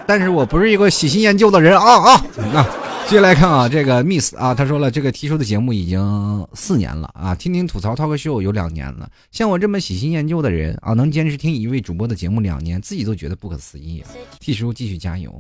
[0.06, 2.26] 但是我不是一个喜新厌旧的人啊啊！
[2.54, 2.64] 那
[3.08, 9.10] 接下来看啊，这个 Miss 啊，他说了，这个提出的节目已经四年了啊，听听吐槽 talk show 有两年了。
[9.32, 14.14] 像我这么喜新厌旧的人啊，能坚持听一位主播的节目两年，自己都觉得不可思议啊！
[14.40, 15.34] 替叔继续加油。”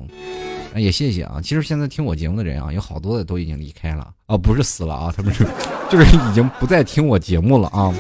[0.80, 1.39] 也谢谢啊！
[1.41, 5.45] 其实现在听我节目的人啊，有好多的都已经离开了啊，不是死了啊，他们是
[5.89, 7.93] 就是已经不再听我节目了啊。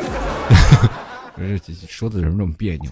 [1.35, 2.91] 不是说的人这么别扭。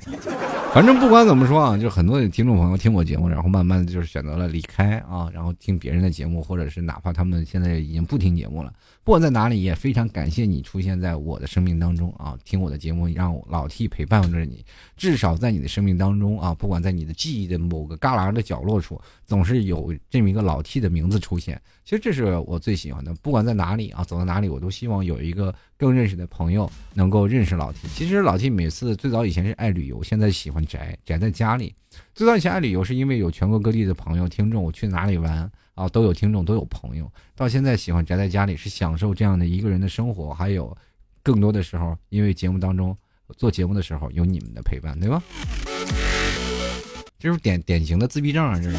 [0.74, 8.72] 反正不管怎么说啊，就很多的听众朋友听我节目，然后慢慢的就是选择了离开啊，然后听别人的节目，或者是哪怕他们现在已经不听节目了，
[9.04, 14.64] 不管在哪里，也非常感谢你出现在我的生命当中啊，听我的节目，让老 T 陪伴着你，
[14.96, 21.60] 至少在你的生命当中啊，不管在你的记忆的某个旮旯的角落处，总是有这么一个老 T 的名字出现。
[21.84, 27.88] 其实这是我最喜欢的，不管在哪里啊，走到哪里，我都希望有一个更认识的朋友能够认识老 T。
[27.96, 31.74] 其实老 T 每次最早以前是爱旅游，现在喜欢宅宅在家里。
[32.14, 37.10] 最早以前爱旅游是因为有全国各地的朋友听众，我去哪里玩啊都有听众都有朋友。
[37.36, 40.76] 到现在喜欢宅在家里，是享受这样的一个人的生活，还有
[41.24, 42.96] 更多的时候，因为节目当中
[43.38, 45.24] 做节目的时候有你们的陪伴，对吧？
[47.18, 48.78] 这是典典型的自闭症啊，这是。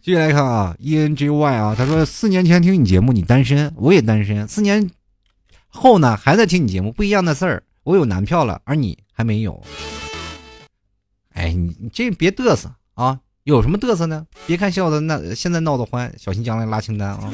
[0.00, 4.46] 继续来看啊，E N G Y 啊，他说四年前听你节目，你单身，我也单身。
[4.46, 4.88] 四年
[5.68, 9.60] 后呢，还在听你节目，不一样的事儿，我有男票了，而你还没有。
[11.34, 13.18] 哎，你你这别嘚瑟啊！
[13.42, 14.24] 有什么嘚瑟呢？
[14.46, 17.32] 别看笑的那现在闹得欢，小心将来拉清单啊！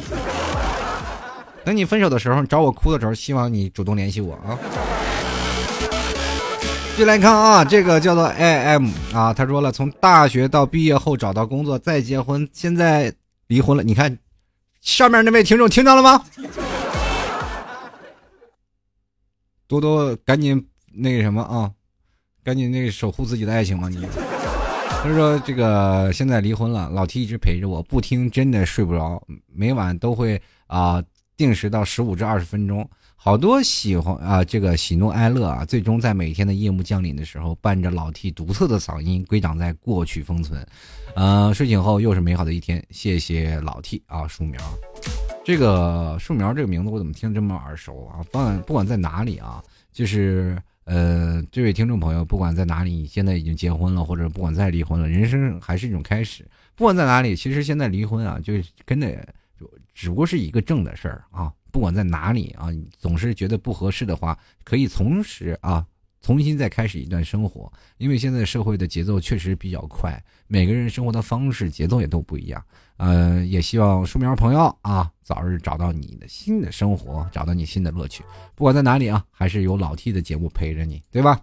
[1.62, 4.58] 等你分手的时候，找我哭的时候，希望你主动联系我啊！
[6.92, 13.12] 继续来看啊，这个叫做 I M 啊，他说了，从大学到毕业后找到工作再结婚，现在
[13.48, 13.82] 离婚了。
[13.82, 14.16] 你看，
[14.80, 16.24] 上面那位听众听到了吗？
[19.68, 21.70] 多多赶紧那个什么啊，
[22.44, 23.88] 赶紧那个守护自己的爱情嘛！
[23.88, 24.06] 你
[25.02, 31.02] 他说这个现在离婚了，老 T 一直陪着我，不听真的睡不着，每晚都会啊
[31.36, 32.88] 定时到十五至二十分钟。
[33.14, 40.64] 好多喜欢啊，这个喜怒哀乐啊，最终在每天的夜幕降临的时候，伴着老 T 独特的嗓音归档在过去封存。
[41.16, 44.60] 呃，睡醒后又是美好的一天，谢谢老 T 啊，树苗。
[45.46, 48.18] 这个树苗这个名字我怎么听这么耳熟啊？
[48.32, 56.44] 不管不管在哪里啊，就是呃，这位听众朋友，不管在哪里，你现在已经结婚了，或者不管再离婚了，人生还是一种开始。
[56.74, 59.24] 不管在哪里，其实现在离婚啊，就跟的
[59.94, 61.52] 只不过是一个正的事儿啊。
[61.70, 65.86] 不管在哪里啊，你总是觉得不合适的话，可以同时啊，
[66.22, 67.72] 重新再开始一段生活。
[67.98, 72.60] 因为现在社会的节奏确实比较快，每个人生活的方式节奏也都不一样。
[72.96, 78.24] 呃，也希望树苗朋友啊，早日找到你的新的生活，找到你新的乐趣。
[78.54, 81.40] 不管在哪里啊，还是有老 T 的节目陪着你，对吧？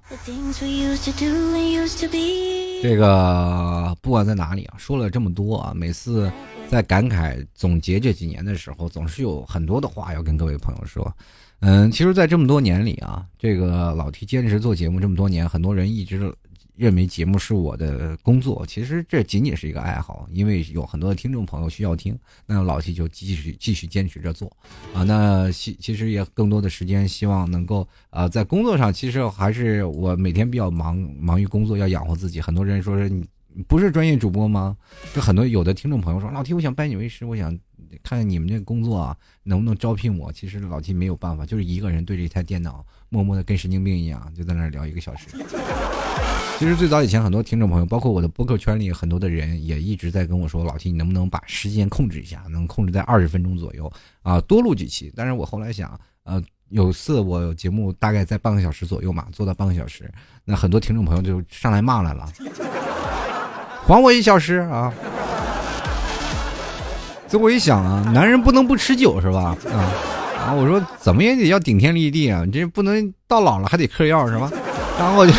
[2.81, 6.31] 这个不管在哪里啊，说了这么多啊，每次。
[6.69, 11.15] 在感慨总结这几年的时候，总是有很多的话要跟各位朋友说。
[11.59, 16.33] 嗯，其实，在这么多年里啊，这个老 T 坚持做节目这么多年，很多人一直
[16.75, 24.51] 认为节目是我的工作，其实这仅仅是一个爱好，因为有很多的听众朋友需要听，那老七就继续继续坚持着做
[24.93, 25.03] 啊。
[25.03, 32.41] 那其其实也更多的时间希望能够啊，在工作上，其实还是我每天比较忙，忙于工作要养活自己。
[32.41, 33.23] 很多人说是你
[33.67, 34.75] 不是专业主播吗？
[35.13, 37.55] 就很多有的听众朋友说，老 T 我想拜你为师，我想
[38.01, 40.31] 看你们这工作啊能不能招聘我。
[40.31, 45.27] 其实老 T 没有办法，就是一个人对着一台电脑，默默的跟神经病一样，就在那聊一个小时。
[46.63, 53.91] 其实最早以前，很多听众朋友，包括我的博客圈里很多的人，也一直在跟我说：“老 T，你能不能把时间控制一下，能控制在二十分钟左右
[54.21, 60.09] 啊，多录几期。”但是我后来想，呃，有次我节目大概在半个小时左右嘛，做到半个小时，
[60.45, 62.31] 那很多听众朋友就上来骂来了，
[63.85, 64.93] 还我一小时啊！
[67.27, 69.53] 最后一想啊，男人不能不吃酒是吧？
[69.69, 69.83] 啊
[70.47, 74.49] 啊，我说怎么也得要顶天立地啊，这不能到老了还得嗑药是吧？
[74.97, 75.33] 然后就。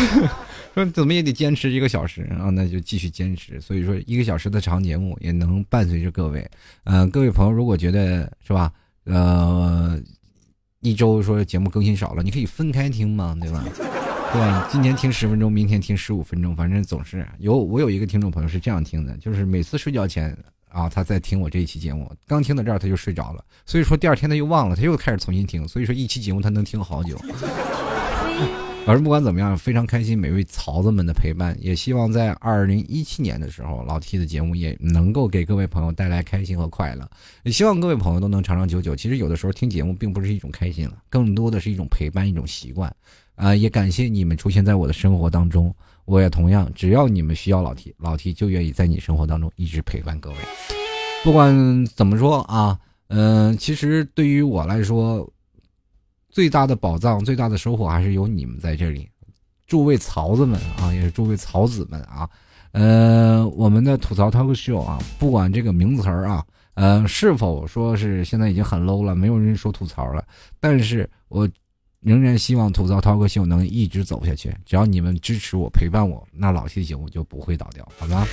[0.75, 3.61] 说怎么也得坚持一个小时啊，那就继续坚持。
[3.61, 6.45] 所以说，一个小时的长节目也能伴随着各位。
[6.83, 8.69] 嗯，各位朋友，如果觉得是吧，
[9.05, 9.97] 呃，
[10.81, 13.63] 一周说节目更新少了，你可以分开听嘛，对吧？
[14.33, 14.67] 对吧？
[14.69, 17.57] 今天听十分钟，明天听十五分钟，反正总是有。
[17.57, 23.41] 我有一个听众朋友是这样听的，就是每次睡觉前啊，他在听我这一期节目，刚听到这儿他就睡着了。
[23.65, 25.65] 所以说第二天他又忘了，他又开始重新听。
[25.65, 27.17] 所以说一期节目他能听好久。
[28.85, 37.09] 反正不管怎么样，非常开心每位曹子们的陪伴，也希望在二零一七年的时候，老 T 的节目也能够给各位朋友带来开心和快乐。
[37.41, 38.95] 也希望各位朋友都能长长久久。
[38.95, 42.95] 其实有的时候听节目并不是一种开心了，更多的是一种陪伴，一种习惯。
[43.33, 45.73] 啊，也感谢你们出现在我的生活当中。
[46.05, 50.35] 我也同样，只要你们需要老 T，老 T 就愿意在你生活当中一直陪伴各位。
[51.23, 55.27] 不管怎么说啊，嗯，其实对于我来说。
[56.35, 59.07] 最大的宝藏，最大的收获还是有你们在这里，
[59.67, 62.29] 诸位曹子们啊，也是诸位曹子们啊，
[62.73, 70.25] 呃，我们的吐槽 talk show 啊，不管这个名词儿啊，呃，是否说是现在已经很 low 了，没有人说吐槽了，
[70.59, 71.47] 但是我
[72.01, 78.27] 仍然希望吐槽 talk show 能一直走下去，只要你们支持我，陪伴我，那老 T 的节目就不会倒掉，好吗？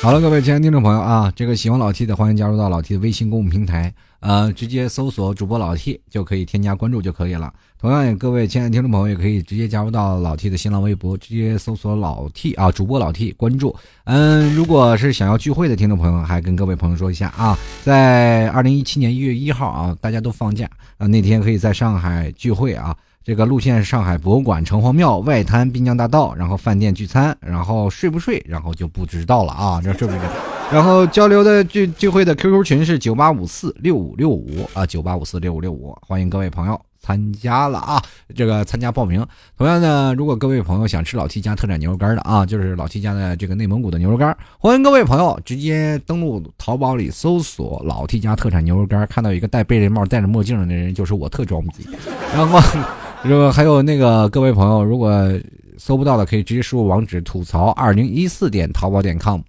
[0.00, 3.92] 好了，各位亲爱的听众朋友啊，这个喜欢老 T 的，欢迎加入到老 T 的微信公众平台。
[4.26, 7.54] 呃，直接搜索主播老 T 就可以添加关注就可以了。
[7.80, 13.72] 同样，各位亲爱的听众朋友也可以直接加入到老 T 的新浪微博，直接搜索老 T 啊，主播老 T 关注。
[14.02, 20.68] 嗯，如果是想要聚会的听众朋友，还跟各位朋友说一下啊，在二零一七年一月一号啊，大家都放假
[20.98, 22.96] 啊，那天可以在上海聚会啊。
[23.22, 30.55] 这个路线：上海博物馆、城隍庙、外滩、滨江大道，然后饭店聚餐，然后睡不睡，然后就不知道了啊，这睡不睡？
[30.72, 38.02] 然后交流的聚聚会的 QQ 群是九八五四六五六五啊，九八五四六五六五，欢迎各位朋友参加了啊，
[38.34, 39.24] 这个参加报名。
[39.56, 51.86] 同样呢，如果各位朋友想吃老 T 家特产牛肉干的啊，就是老 T 家的这个内蒙古的牛肉干，欢迎各位朋友直接登录淘宝里搜索老 T 家特产牛肉干，看到一个戴贝雷帽、戴着墨镜的那人，就是我特装逼。
[52.34, 52.58] 然后，
[53.22, 55.32] 如果还有那个各位朋友，如果
[55.78, 59.40] 搜不到的，可以直接输入网址吐槽二零一四点淘宝点 com。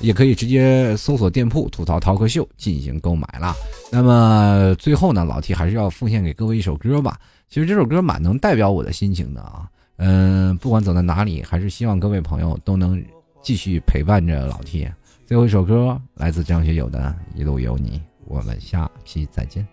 [0.00, 3.54] 也可以直接搜索店铺“吐槽淘客秀”进行购买了。
[3.90, 7.18] 那么最后呢，老 T 还是要奉献给各位一首歌吧。
[7.48, 9.68] 其实这首歌蛮能代表我的心情的啊。
[9.96, 13.02] 嗯，不管走到哪里，还是希望各位朋友都能
[13.40, 14.86] 继续陪伴着老 T。
[15.24, 19.66] 最后一首歌来自张学友的《一路有你》，我们下期再见。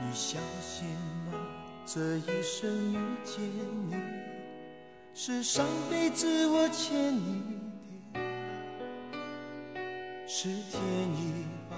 [0.00, 0.88] 你相信
[1.30, 1.38] 吗？
[1.86, 3.42] 这一生遇见
[3.88, 3.94] 你，
[5.14, 7.69] 是上辈子我欠你。
[10.32, 10.80] 是天
[11.16, 11.76] 意吧，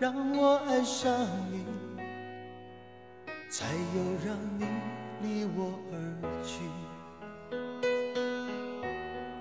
[0.00, 1.14] 让我爱上
[1.48, 1.64] 你，
[3.48, 4.66] 才又让你
[5.22, 5.94] 离我而
[6.44, 6.58] 去。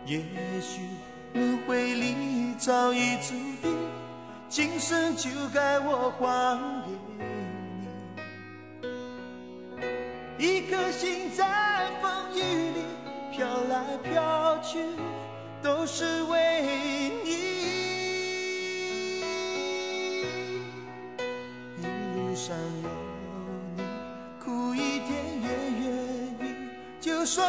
[0.05, 0.21] 也
[0.61, 0.87] 许
[1.33, 3.75] 轮回里早已注定，
[4.47, 6.91] 今生就该我还给
[10.37, 10.45] 你。
[10.45, 12.39] 一颗心在风雨
[12.69, 12.83] 里
[13.35, 14.77] 飘来飘去，
[15.63, 17.52] 都是为你。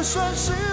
[0.00, 0.69] 就算是